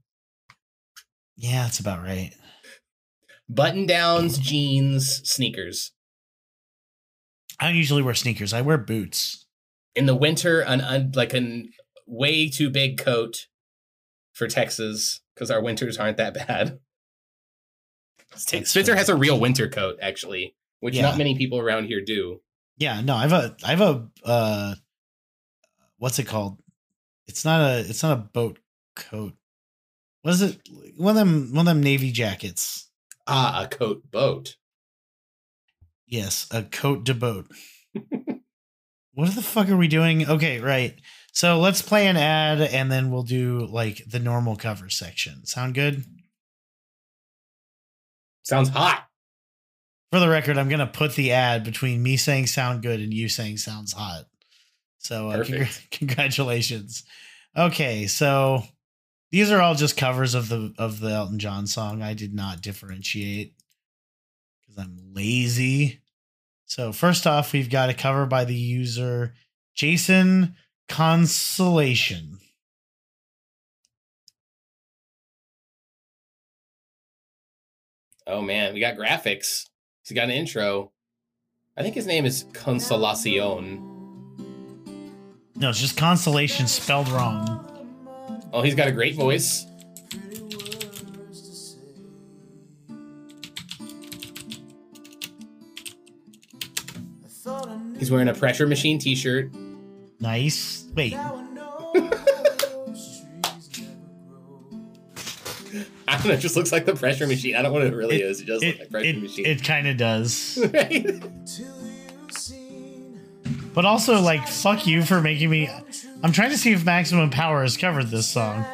[1.38, 2.32] Yeah, that's about right.
[3.49, 5.91] Button downs, jeans, sneakers.
[7.60, 8.53] I don't usually wear sneakers.
[8.53, 9.45] I wear boots.
[9.95, 11.70] In the winter, an un, like an
[12.08, 13.47] way too big coat
[14.34, 16.80] for Texas because our winters aren't that bad.
[18.32, 18.95] That's Spencer fair.
[18.95, 21.03] has a real winter coat actually, which Yeah.
[21.03, 22.41] not many people around here do.
[22.78, 24.76] Yeah, no, I've a I've a uh
[26.06, 26.60] what's it called?
[27.26, 28.60] It's not a it's not a boat
[28.95, 29.34] coat.
[30.22, 30.60] What is it?
[30.97, 32.91] One of them one of them navy jackets.
[33.26, 34.56] Ah, a coat boat.
[36.06, 37.47] Yes, a coat de boat.
[39.16, 40.30] what the fuck are we doing?
[40.30, 40.93] Okay, right.
[41.32, 45.43] So let's play an ad and then we'll do like the normal cover section.
[45.47, 46.03] Sound good?
[48.43, 49.08] Sounds hot.
[50.12, 53.28] For the record, I'm gonna put the ad between me saying sound good and you
[53.28, 54.26] saying sounds hot.
[55.06, 57.03] So uh, congr- congratulations.
[57.56, 58.64] Okay, so
[59.32, 62.01] these are all just covers of the of the Elton John song.
[62.01, 63.53] I did not differentiate
[64.62, 66.01] because I'm lazy.
[66.66, 69.36] So first off, we've got a cover by the user
[69.76, 70.56] Jason
[70.89, 72.39] Consolation.
[78.26, 79.70] Oh man, we got graphics.
[80.03, 80.93] He's got an intro.
[81.78, 83.95] I think his name is Consolacion.
[85.56, 87.62] No, it's just Consolation spelled wrong.
[88.51, 89.66] Oh, he's got a great voice.
[97.97, 99.51] He's wearing a pressure machine t-shirt.
[100.20, 100.86] Nice.
[100.95, 101.91] Wait, I don't know.
[106.32, 107.56] it just looks like the pressure machine.
[107.56, 108.41] I don't know what it really is.
[108.41, 109.45] It just look It, like pressure it, machine.
[109.45, 110.58] it kind of does.
[110.74, 111.24] Right?
[113.76, 115.69] But also, like, fuck you for making me.
[116.23, 118.65] I'm trying to see if Maximum Power has covered this song.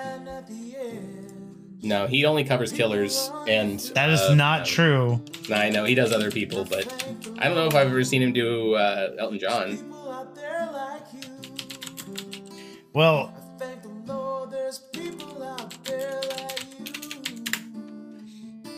[1.84, 5.26] No, he only covers killers, and That is uh, not um, true.
[5.52, 6.86] I know he does other people, but
[7.40, 9.80] I don't know if I've ever seen him do uh, Elton John.
[12.94, 13.34] Well,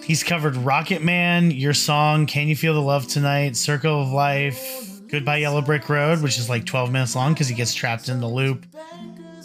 [0.03, 4.72] he's covered Rocket Man, Your Song, Can You Feel the Love Tonight, Circle of Life,
[5.13, 8.19] Goodbye Yellow Brick Road, which is like 12 minutes long because he gets trapped in
[8.19, 8.65] the loop.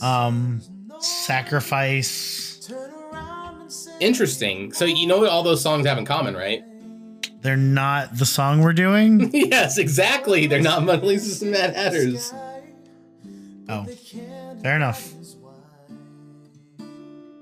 [0.01, 0.62] Um,
[0.99, 2.73] Sacrifice.
[4.01, 4.73] Interesting.
[4.73, 6.64] So you know what all those songs have in common, right?
[7.43, 9.29] They're not the song we're doing.
[9.35, 10.47] yes, exactly.
[10.47, 12.33] They're not Mona Lisa's and Mad Hatters.
[13.69, 13.85] Oh,
[14.62, 15.12] fair enough.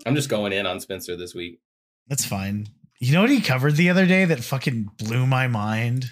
[0.04, 1.60] I'm just going in on Spencer this week.
[2.08, 2.70] That's fine.
[2.98, 6.10] You know what he covered the other day that fucking blew my mind?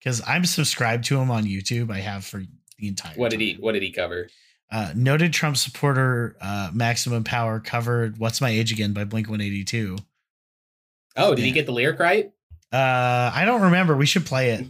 [0.00, 1.90] Because I'm subscribed to him on YouTube.
[1.92, 2.42] I have for
[2.78, 3.14] the entire.
[3.16, 3.62] What did he time.
[3.62, 4.28] What did he cover?
[4.72, 9.96] Uh, noted Trump supporter uh, Maximum Power covered "What's My Age Again" by Blink 182.
[11.16, 12.32] Oh, did he get the lyric right?
[12.72, 13.96] Uh, I don't remember.
[13.96, 14.66] We should play it.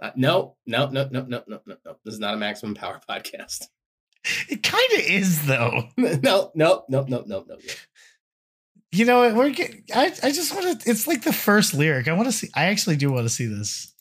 [0.00, 1.96] Uh, no, no, no, no, no, no, no, no.
[2.04, 3.66] This is not a Maximum Power podcast.
[4.48, 5.84] It kind of is though.
[5.96, 7.56] no, no, no, no, no, no, no.
[8.92, 9.50] You know, we're.
[9.50, 10.90] Get, I I just want to.
[10.90, 12.08] It's like the first lyric.
[12.08, 12.48] I want to see.
[12.54, 13.92] I actually do want to see this.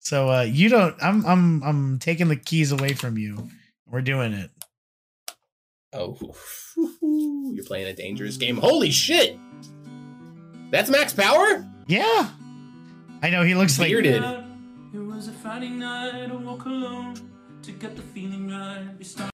[0.00, 0.96] So uh, you don't.
[1.00, 3.48] I'm I'm I'm taking the keys away from you.
[3.86, 4.50] We're doing it.
[5.92, 6.16] Oh,
[7.02, 8.56] you're playing a dangerous game.
[8.56, 9.38] Holy shit!
[10.70, 11.66] That's Max Power?
[11.86, 12.30] Yeah.
[13.22, 14.22] I know he looks like Bearded.
[14.94, 17.14] It was a Friday night, I woke alone
[17.62, 18.88] to get the feeling right.
[18.98, 19.32] We started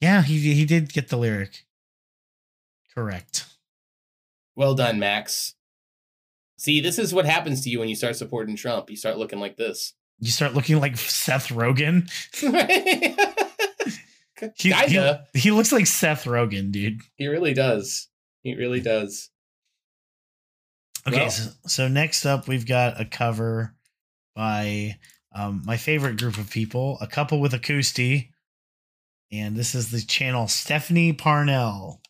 [0.00, 1.66] Yeah, he he did get the lyric.
[2.94, 3.46] Correct.
[4.54, 5.54] Well done, Max.
[6.56, 8.88] See, this is what happens to you when you start supporting Trump.
[8.88, 9.92] You start looking like this.
[10.18, 12.08] You start looking like Seth Rogen.
[14.58, 17.00] He, he, he looks like Seth Rogen, dude.
[17.16, 18.08] He really does.
[18.42, 19.30] He really does.
[21.08, 23.74] Okay, Well- so, so next up we've got a cover
[24.34, 24.98] by
[25.34, 28.28] um, my favorite group of people, a couple with acoustic,
[29.32, 32.02] and this is the channel Stephanie Parnell.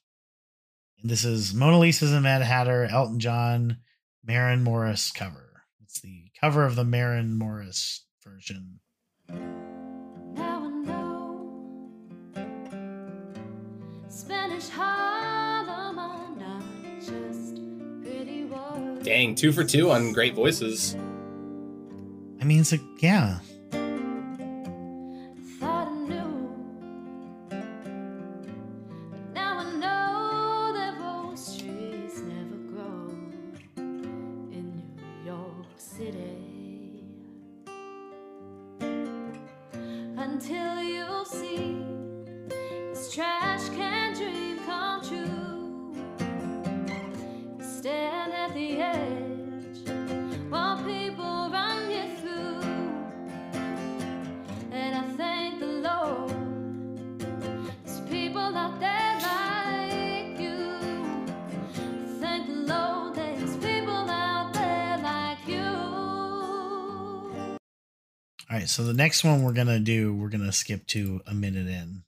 [1.01, 3.77] And this is Mona Lisa's and Mad Hatter, Elton John,
[4.25, 5.63] Maren Morris cover.
[5.85, 8.80] It's the cover of the Maren Morris version.
[9.28, 11.91] Now I know
[14.09, 16.62] Spanish Harlem are not
[17.01, 17.57] just
[18.03, 19.05] pretty words.
[19.05, 20.95] Dang, two for two on great voices.
[22.41, 23.39] I mean, it's a yeah.
[35.95, 37.07] City.
[40.18, 41.96] Until you see
[68.67, 72.03] right, so the next one we're gonna do, we're gonna skip to a minute in,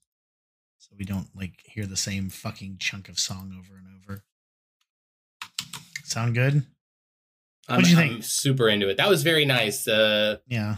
[0.78, 4.24] so we don't like hear the same fucking chunk of song over and over.
[6.04, 6.64] Sound good?
[7.66, 8.24] What do you I'm think?
[8.24, 8.96] super into it.
[8.96, 9.86] That was very nice.
[9.86, 10.76] Uh, Yeah,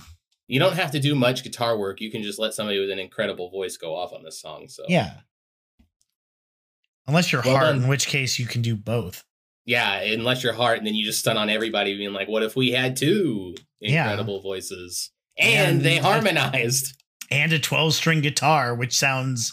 [0.48, 2.00] you don't have to do much guitar work.
[2.00, 4.68] You can just let somebody with an incredible voice go off on this song.
[4.68, 5.20] So yeah.
[7.06, 7.82] Unless you're Well Heart, done.
[7.84, 9.24] in which case you can do both.
[9.64, 12.54] yeah, unless you're Heart, and then you just stun on everybody, being like, "What if
[12.56, 14.02] we had two Yeah.
[14.02, 15.10] incredible voices?"
[15.40, 16.96] And, And- they harmonized.
[17.30, 19.52] And a 12 string guitar, which sounds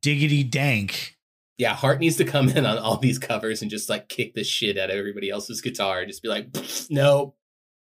[0.00, 1.16] diggity dank.
[1.56, 4.44] Yeah, Heart needs to come in on all these covers and just like kick the
[4.44, 6.06] shit out of everybody else's guitar.
[6.06, 6.46] Just be like,
[6.88, 7.34] "No,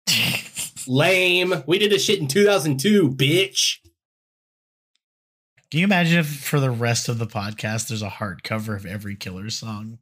[0.86, 1.64] lame.
[1.66, 3.78] We did this shit in 2002, bitch."
[5.72, 8.86] Can you imagine if for the rest of the podcast there's a Heart cover of
[8.86, 9.98] every killer song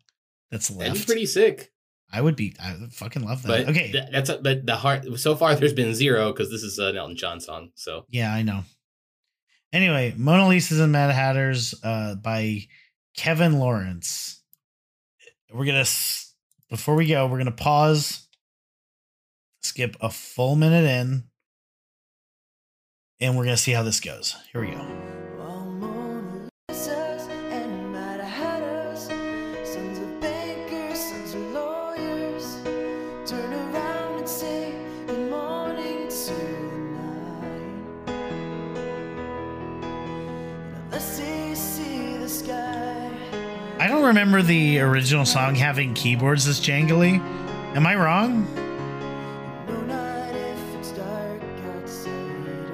[0.50, 1.72] that's That'd be pretty sick.
[2.12, 2.54] I would be.
[2.62, 3.48] I would fucking love that.
[3.48, 3.90] But okay.
[3.90, 6.96] th- that's a, but the Heart so far there's been zero because this is an
[6.96, 7.70] Elton John song.
[7.74, 8.64] So Yeah, I know.
[9.72, 12.66] Anyway, Mona Lisa's and Mad Hatters uh, by
[13.16, 14.42] Kevin Lawrence.
[15.50, 15.86] We're gonna
[16.68, 18.26] before we go, we're gonna pause,
[19.62, 21.24] skip a full minute in,
[23.20, 24.36] and we're gonna see how this goes.
[24.52, 25.12] Here we go.
[44.12, 47.18] Remember the original song having keyboards this jangly.
[47.74, 48.46] Am I wrong?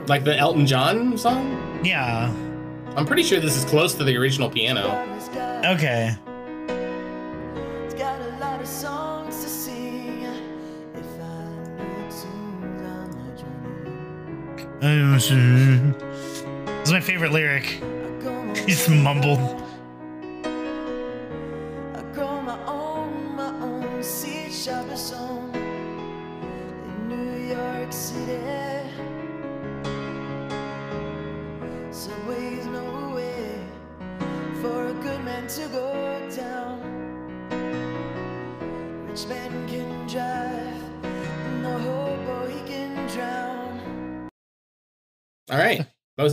[0.08, 1.80] Like the Elton John song?
[1.84, 2.34] Yeah.
[2.96, 5.00] I'm pretty sure this is close to the original piano.
[5.64, 6.16] Okay.
[7.84, 9.08] It's got a lot of songs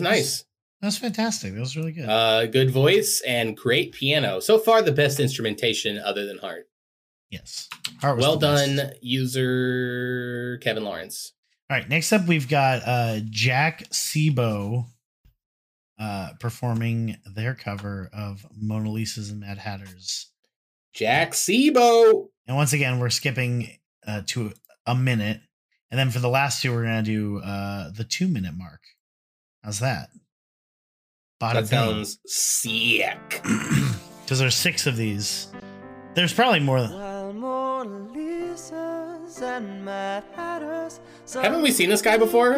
[0.06, 0.46] nice.
[0.82, 1.54] That was fantastic.
[1.54, 2.08] That was really good.
[2.10, 4.40] Uh, good voice and great piano.
[4.40, 6.68] So far, the best instrumentation other than Heart.
[7.30, 7.68] yes.
[8.02, 8.76] Heart was Well the best.
[8.76, 11.34] done, user Kevin Lawrence.
[11.70, 11.88] All right.
[11.90, 14.86] Next up, we've got uh, Jack Sebo
[16.00, 20.30] uh, performing their cover of Mona Lisa's and Mad Hatters.
[20.94, 22.28] Jack Sebo.
[22.48, 23.70] And once again, we're skipping
[24.06, 24.52] uh, to
[24.86, 25.40] a minute.
[25.90, 28.82] And then for the last two, we're going to do uh, the two minute mark.
[29.66, 30.10] How's that?
[31.40, 33.42] That sounds sick.
[34.24, 35.50] Because there's six of these.
[36.16, 36.82] There's probably more.
[36.82, 41.00] than- While Mona Lisa's and Mad Hatters
[41.32, 42.58] Haven't we seen this guy before?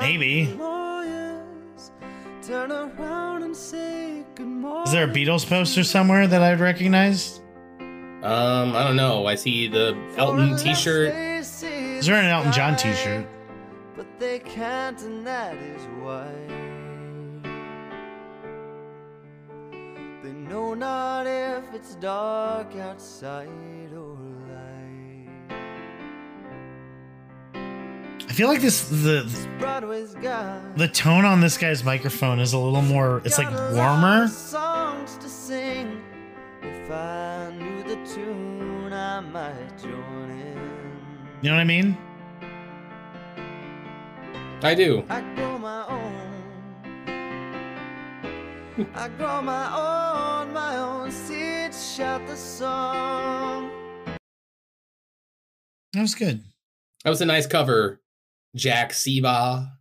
[0.00, 0.46] Maybe.
[2.46, 4.86] Turn around and say good morning.
[4.86, 7.42] Is there a Beatles poster somewhere that I'd recognize?
[7.78, 9.26] Um, I don't know.
[9.26, 11.14] I see the Elton T-shirt.
[11.14, 13.26] Is there an Elton John t shirt?
[13.41, 13.41] But
[14.22, 16.32] they can't, and that is why.
[20.22, 23.48] They know not if it's dark outside
[23.92, 24.16] or
[24.46, 25.28] light.
[28.28, 29.28] I feel like this the
[30.76, 34.00] the tone on this guy's microphone is a little more it's like got a lot
[34.00, 34.28] warmer.
[34.28, 36.00] songs to sing.
[36.62, 41.00] If I knew the tune, I might join in.
[41.42, 41.98] You know what I mean?
[44.62, 45.04] I do.
[45.08, 46.18] I grow my own.
[48.94, 49.66] I grow my
[50.44, 51.94] own, my own seeds.
[51.94, 53.70] Shout the song.
[55.92, 56.42] That was good.
[57.04, 58.00] That was a nice cover.
[58.54, 59.72] Jack Seba.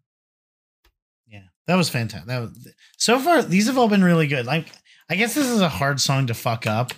[1.27, 1.43] Yeah.
[1.67, 2.27] That was fantastic.
[2.27, 4.45] That was so far these have all been really good.
[4.45, 4.71] Like
[5.09, 6.91] I guess this is a hard song to fuck up.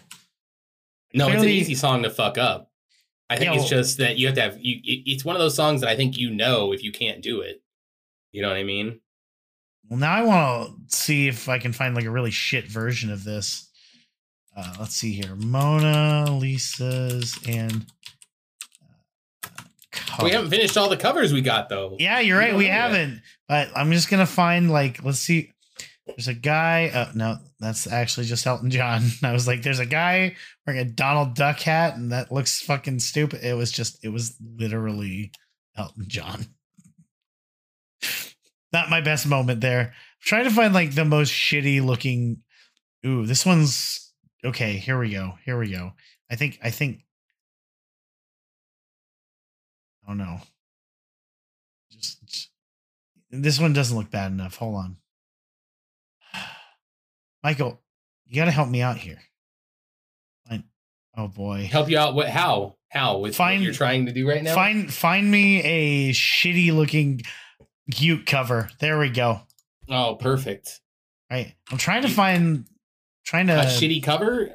[1.14, 2.72] No, it's an easy song to fuck up.
[3.30, 4.78] I think Yeah, it's just that you have to have you.
[4.84, 7.42] it- It's one of those songs that I think you know if you can't do
[7.42, 7.63] it.
[8.34, 9.00] You know what I mean?
[9.88, 13.12] Well, now I want to see if I can find like a really shit version
[13.12, 13.70] of this.
[14.56, 15.36] Uh, let's see here.
[15.36, 17.86] Mona Lisa's and
[19.46, 21.96] uh, We haven't finished all the covers we got though.
[22.00, 22.56] Yeah, you're right.
[22.56, 23.22] We haven't.
[23.48, 25.52] But I'm just gonna find like let's see.
[26.06, 26.92] There's a guy.
[26.94, 29.04] Oh no, that's actually just Elton John.
[29.24, 30.36] I was like, there's a guy
[30.66, 33.44] wearing a Donald Duck hat, and that looks fucking stupid.
[33.44, 35.32] It was just, it was literally
[35.78, 36.48] Elton John.
[38.72, 39.82] Not my best moment there.
[39.82, 42.42] I'm trying to find like the most shitty looking.
[43.06, 44.12] Ooh, this one's
[44.44, 44.74] okay.
[44.78, 45.34] Here we go.
[45.46, 45.92] Here we go.
[46.32, 46.60] I think.
[46.64, 47.00] I think.
[50.08, 50.40] Oh no.
[51.92, 52.50] Just, just-
[53.30, 54.58] this one doesn't look bad enough.
[54.58, 54.98] Hold on.
[57.44, 57.82] Michael,
[58.28, 59.20] you got to help me out here.
[61.16, 61.70] Oh boy.
[61.72, 62.16] Help you out.
[62.16, 62.28] What?
[62.28, 62.76] How?
[62.90, 63.20] How?
[63.20, 64.56] With Find- what you're trying to do right now?
[64.56, 67.22] Find find me a shitty looking
[67.88, 68.70] uke cover.
[68.80, 69.42] There we go.
[69.90, 70.80] Oh, perfect.
[71.32, 71.54] Right.
[71.72, 72.66] I'm trying to find
[73.26, 74.50] trying to a shitty cover.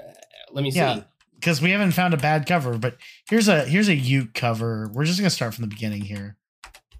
[0.52, 0.78] Let me see.
[0.78, 1.02] yeah.
[1.34, 2.96] because we haven't found a bad cover, but
[3.28, 4.90] here's a here's a uke cover.
[4.92, 6.36] We're just gonna start from the beginning here.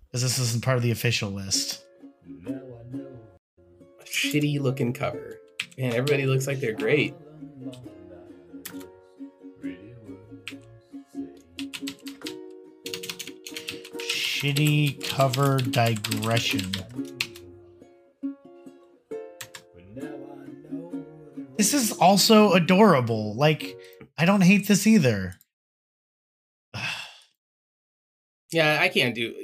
[0.06, 1.84] Because this isn't part of the official list.
[2.46, 5.38] A shitty looking cover.
[5.76, 7.14] Man, everybody looks like they're great.
[14.38, 16.70] Shitty cover digression.
[21.56, 23.34] This is also adorable.
[23.34, 23.76] Like,
[24.16, 25.34] I don't hate this either.
[28.50, 29.34] Yeah, I can't do.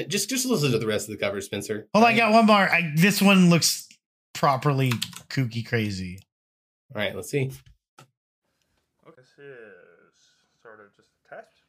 [0.00, 1.86] uh, Just just listen to the rest of the cover, Spencer.
[1.94, 2.56] Oh, I got one more.
[2.56, 3.86] I, this one looks
[4.34, 4.90] properly
[5.28, 6.18] kooky crazy.
[6.92, 7.52] All right, let's see.
[9.06, 9.62] This is
[10.60, 11.62] sort of just a test.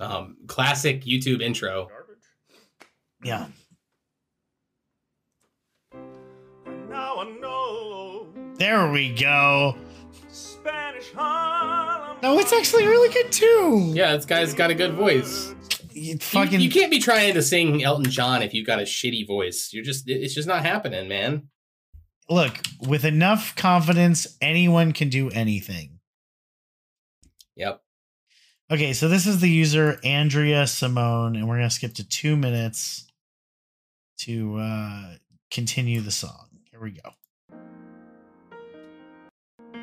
[0.00, 1.88] Um, classic YouTube intro.
[1.88, 2.18] Garbage.
[3.24, 3.46] Yeah.
[6.88, 8.26] Now I know.
[8.58, 9.76] There we go.
[10.28, 12.18] Spanish Harlem.
[12.22, 13.90] No, it's actually a really good too.
[13.94, 15.54] Yeah, this guy's got a good voice.
[15.92, 18.82] You You, fucking you can't be trying to sing Elton John if you've got a
[18.84, 19.70] shitty voice.
[19.72, 21.48] You're just it's just not happening, man.
[22.28, 25.98] look with enough confidence, anyone can do anything.
[27.56, 27.80] Yep.
[28.70, 33.06] Okay, so this is the user Andrea Simone, and we're gonna skip to two minutes
[34.18, 35.14] to uh
[35.50, 36.48] continue the song.
[36.70, 37.10] Here we go.
[39.72, 39.78] I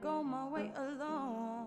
[0.00, 1.66] go my way alone.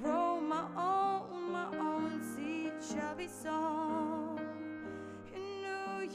[0.00, 3.24] Grow my own, my own seed shall be
[5.34, 6.12] in New York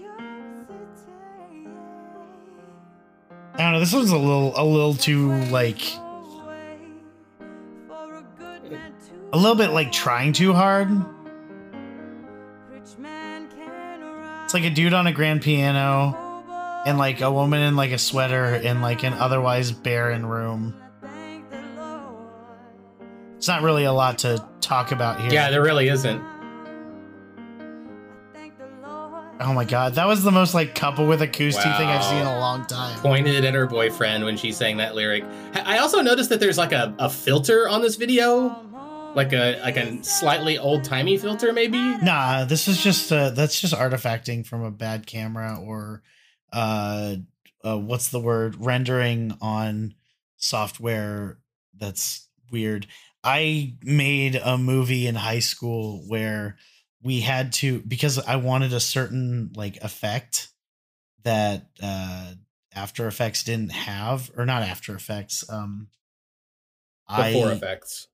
[0.96, 1.68] City.
[3.56, 3.80] I don't know.
[3.82, 5.82] This one's a little, a little too like,
[9.34, 10.90] a little bit like trying too hard.
[14.46, 16.16] It's like a dude on a grand piano,
[16.86, 20.76] and like a woman in like a sweater in like an otherwise barren room.
[23.38, 25.34] It's not really a lot to talk about here.
[25.34, 26.24] Yeah, there really isn't.
[29.40, 32.28] Oh my god, that was the most like couple with acoustic thing I've seen in
[32.28, 32.98] a long time.
[33.00, 35.26] Pointed at her boyfriend when she sang that lyric.
[35.54, 38.50] I I also noticed that there's like a, a filter on this video,
[39.16, 41.78] like a like a slightly old timey filter, maybe.
[41.78, 46.02] Nah, this is just uh that's just artifacting from a bad camera or
[46.52, 47.16] uh,
[47.64, 49.96] uh what's the word rendering on
[50.38, 51.40] software
[51.78, 52.88] that's weird.
[53.24, 56.58] I made a movie in high school where
[57.02, 60.50] we had to because I wanted a certain like effect
[61.24, 62.34] that uh
[62.74, 65.88] After Effects didn't have or not After Effects um
[67.08, 68.08] Before I effects.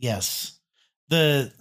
[0.00, 0.58] Yes.
[1.08, 1.52] The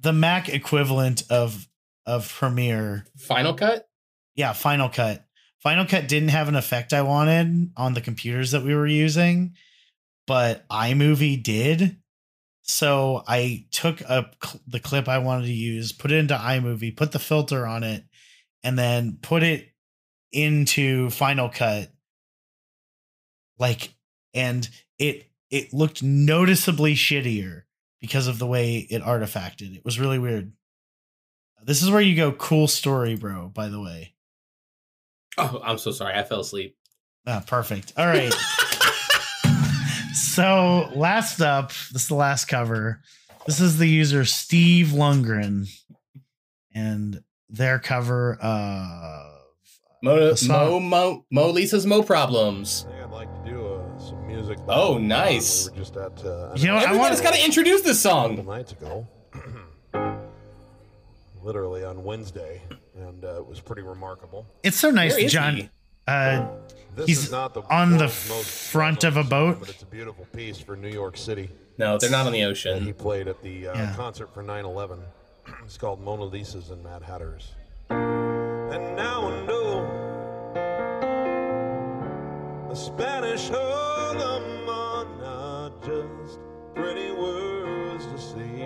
[0.00, 1.66] the Mac equivalent of
[2.06, 3.06] of Premiere.
[3.18, 3.88] Final Cut.
[4.34, 5.24] yeah Final Cut.
[5.60, 9.54] Final Cut didn't have an effect I wanted on the computers that we were using
[10.28, 11.96] but iMovie did.
[12.62, 16.96] So I took a cl- the clip I wanted to use put it into iMovie
[16.96, 18.04] put the filter on it
[18.62, 19.68] and then put it
[20.30, 21.90] into Final Cut.
[23.58, 23.94] Like
[24.34, 24.68] and
[24.98, 27.62] it it looked noticeably shittier
[28.00, 29.76] because of the way it artifacted.
[29.76, 30.52] It was really weird.
[31.64, 34.14] This is where you go cool story, bro, by the way.
[35.36, 36.14] Oh, I'm so sorry.
[36.14, 36.76] I fell asleep.
[37.26, 37.92] Ah, perfect.
[37.96, 38.32] All right.
[40.14, 43.02] so, last up, this is the last cover.
[43.46, 45.68] This is the user Steve Lundgren
[46.74, 49.32] and their cover of
[50.02, 50.48] Mo, The.
[50.48, 52.86] Mo, Mo, Mo, Lisa's Mo problems.
[54.38, 54.58] Music.
[54.68, 54.98] Oh, battle.
[55.00, 55.66] nice.
[55.66, 56.24] We were just at.
[56.24, 58.46] Uh, You know, I Everybody's want got to introduce this a couple song.
[58.46, 59.06] nights ago,
[61.42, 62.62] literally on Wednesday,
[62.96, 64.46] and uh, it was pretty remarkable.
[64.62, 65.70] it's so nice Where that is John he?
[66.06, 66.46] uh
[66.96, 69.60] This He's is not the on the world's most front of a well-known song, boat.
[69.60, 71.48] but it's a beautiful piece for New York City.
[71.78, 72.94] No, they're not on the And he ocean.
[72.94, 73.94] played at the uh, Yeah.
[73.94, 74.98] concert for 9/11.
[75.64, 77.52] it's called Mona Lisa's and Mad Hatters.
[77.90, 80.17] And now I know
[82.68, 86.38] the Spanish Harlem are not just
[86.74, 88.62] pretty words to see.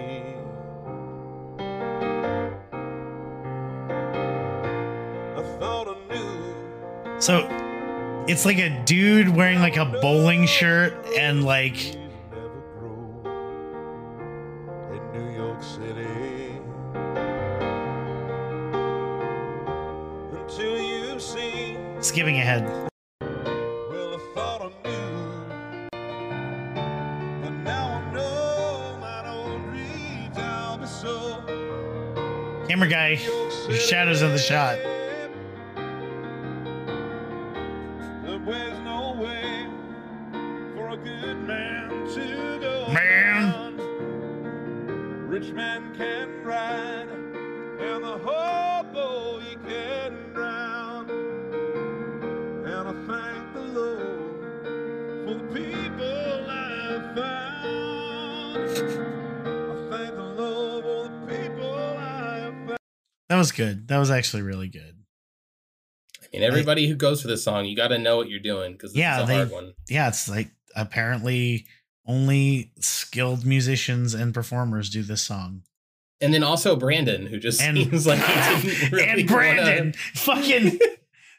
[5.37, 7.47] I thought I knew so
[8.27, 11.97] it's like a dude wearing like a bowling shirt and like
[21.33, 22.92] trees never
[32.73, 33.17] Camera guy,
[33.71, 34.79] shadows in the shot.
[63.43, 63.89] Was good.
[63.89, 64.97] That was actually really good.
[66.23, 68.73] I mean, everybody who goes for this song, you got to know what you're doing
[68.73, 69.75] because Yeah, they- hard one.
[69.89, 71.67] Yeah, it's like apparently
[72.07, 75.63] only skilled musicians and performers do this song.
[76.21, 80.79] And then also Brandon, who just And- seems like he didn't really and Brandon, fucking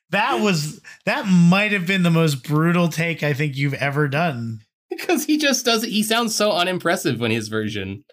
[0.10, 4.60] that was that might have been the most brutal take I think you've ever done.
[4.90, 5.90] because he just does it.
[5.90, 8.04] He sounds so unimpressive when his version.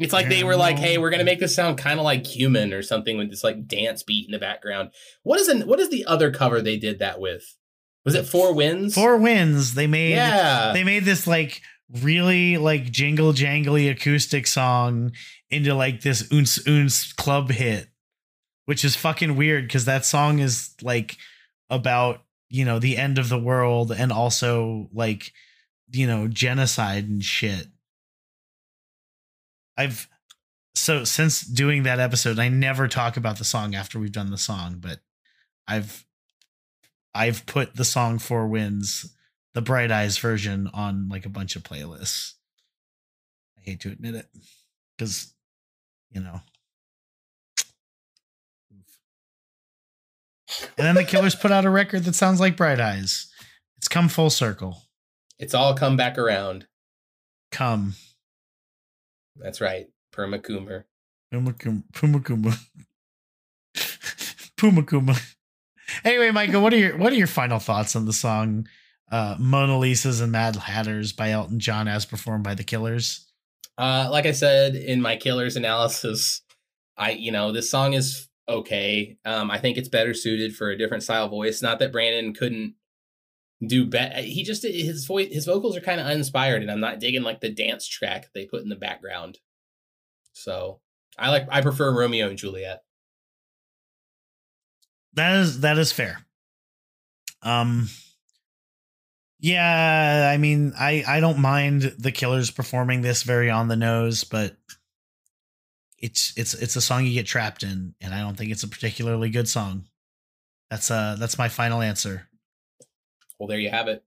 [0.00, 2.72] It's like they were like, "Hey, we're gonna make this sound kind of like human
[2.72, 4.90] or something with this like dance beat in the background."
[5.22, 7.56] What is an what is the other cover they did that with?
[8.04, 8.94] Was it Four Winds?
[8.94, 9.74] Four Winds.
[9.74, 10.72] They made Yeah.
[10.72, 11.60] they made this like
[12.02, 15.12] really like jingle jangly acoustic song
[15.50, 17.88] into like this oons oons club hit,
[18.64, 21.16] which is fucking weird because that song is like
[21.68, 25.32] about you know the end of the world and also like
[25.90, 27.66] you know genocide and shit.
[29.76, 30.08] I've
[30.74, 34.38] so since doing that episode, I never talk about the song after we've done the
[34.38, 35.00] song, but
[35.66, 36.04] I've
[37.14, 39.14] I've put the song Four Winds,
[39.54, 42.34] the Bright Eyes version, on like a bunch of playlists.
[43.58, 44.26] I hate to admit it,
[44.96, 45.34] because
[46.10, 46.40] you know.
[50.76, 53.30] And then the Killers put out a record that sounds like Bright Eyes.
[53.78, 54.82] It's come full circle.
[55.38, 56.66] It's all come back around.
[57.50, 57.94] Come.
[59.36, 59.86] That's right.
[60.12, 60.84] Perma Coomer.
[61.30, 62.58] Puma Kuma.
[64.56, 65.16] Puma Kuma.
[66.04, 68.68] Anyway, Michael, what are your what are your final thoughts on the song
[69.10, 73.26] uh, "Mona Lisa's and Mad Hatters" by Elton John, as performed by the Killers?
[73.78, 76.42] Uh, like I said in my Killers analysis,
[76.96, 79.16] I you know this song is okay.
[79.24, 81.62] Um, I think it's better suited for a different style voice.
[81.62, 82.74] Not that Brandon couldn't
[83.64, 84.22] do better.
[84.22, 87.40] He just his voice, his vocals are kind of uninspired, and I'm not digging like
[87.40, 89.38] the dance track they put in the background.
[90.32, 90.80] So
[91.18, 92.82] I like I prefer Romeo and Juliet.
[95.14, 96.24] That is that is fair.
[97.42, 97.88] Um
[99.42, 104.24] yeah, I mean, I I don't mind the Killers performing this very on the nose,
[104.24, 104.56] but
[105.98, 108.68] it's it's it's a song you get trapped in, and I don't think it's a
[108.68, 109.86] particularly good song.
[110.70, 112.29] That's uh that's my final answer.
[113.40, 114.04] Well, there you have it.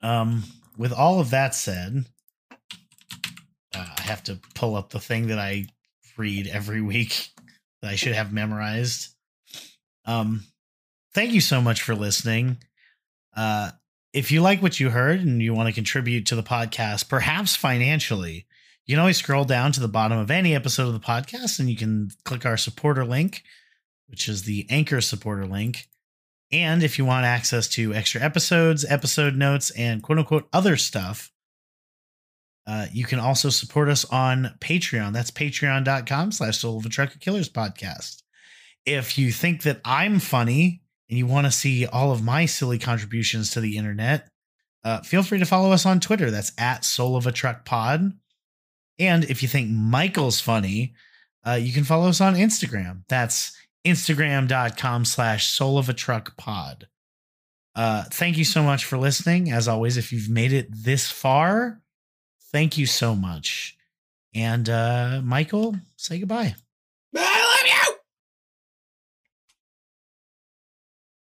[0.00, 0.44] Um,
[0.78, 2.04] with all of that said,
[3.74, 5.66] uh, I have to pull up the thing that I
[6.16, 7.30] read every week
[7.82, 9.08] that I should have memorized.
[10.04, 10.44] Um,
[11.14, 12.58] thank you so much for listening.
[13.36, 13.72] Uh,
[14.12, 17.56] if you like what you heard and you want to contribute to the podcast, perhaps
[17.56, 18.46] financially,
[18.86, 21.68] you can always scroll down to the bottom of any episode of the podcast and
[21.68, 23.42] you can click our supporter link,
[24.06, 25.88] which is the Anchor supporter link.
[26.52, 31.32] And if you want access to extra episodes, episode notes, and quote unquote other stuff,
[32.66, 35.12] uh, you can also support us on Patreon.
[35.12, 38.22] That's patreon.com slash soul of a trucker killers podcast.
[38.84, 42.78] If you think that I'm funny and you want to see all of my silly
[42.78, 44.28] contributions to the internet,
[44.84, 46.30] uh, feel free to follow us on Twitter.
[46.30, 48.12] That's at soul of a truck pod.
[48.98, 50.94] And if you think Michael's funny,
[51.46, 53.02] uh, you can follow us on Instagram.
[53.08, 56.88] That's instagram.com slash soul of a truck pod.
[57.74, 59.50] Uh, thank you so much for listening.
[59.50, 61.80] As always, if you've made it this far,
[62.52, 63.76] thank you so much.
[64.34, 66.54] And uh, Michael, say goodbye.
[67.16, 67.94] I love you.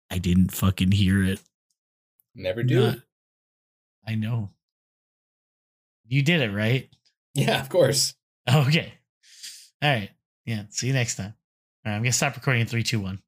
[0.09, 1.39] I didn't fucking hear it.
[2.35, 2.79] Never do.
[2.87, 2.97] Not-
[4.07, 4.49] I know.
[6.07, 6.89] You did it, right?
[7.33, 8.13] Yeah, of course.
[8.51, 8.91] Okay.
[9.83, 10.09] All right.
[10.45, 10.63] Yeah.
[10.71, 11.35] See you next time.
[11.83, 13.19] I'm gonna stop recording in three, two, one.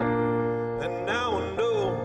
[0.00, 1.96] And now I know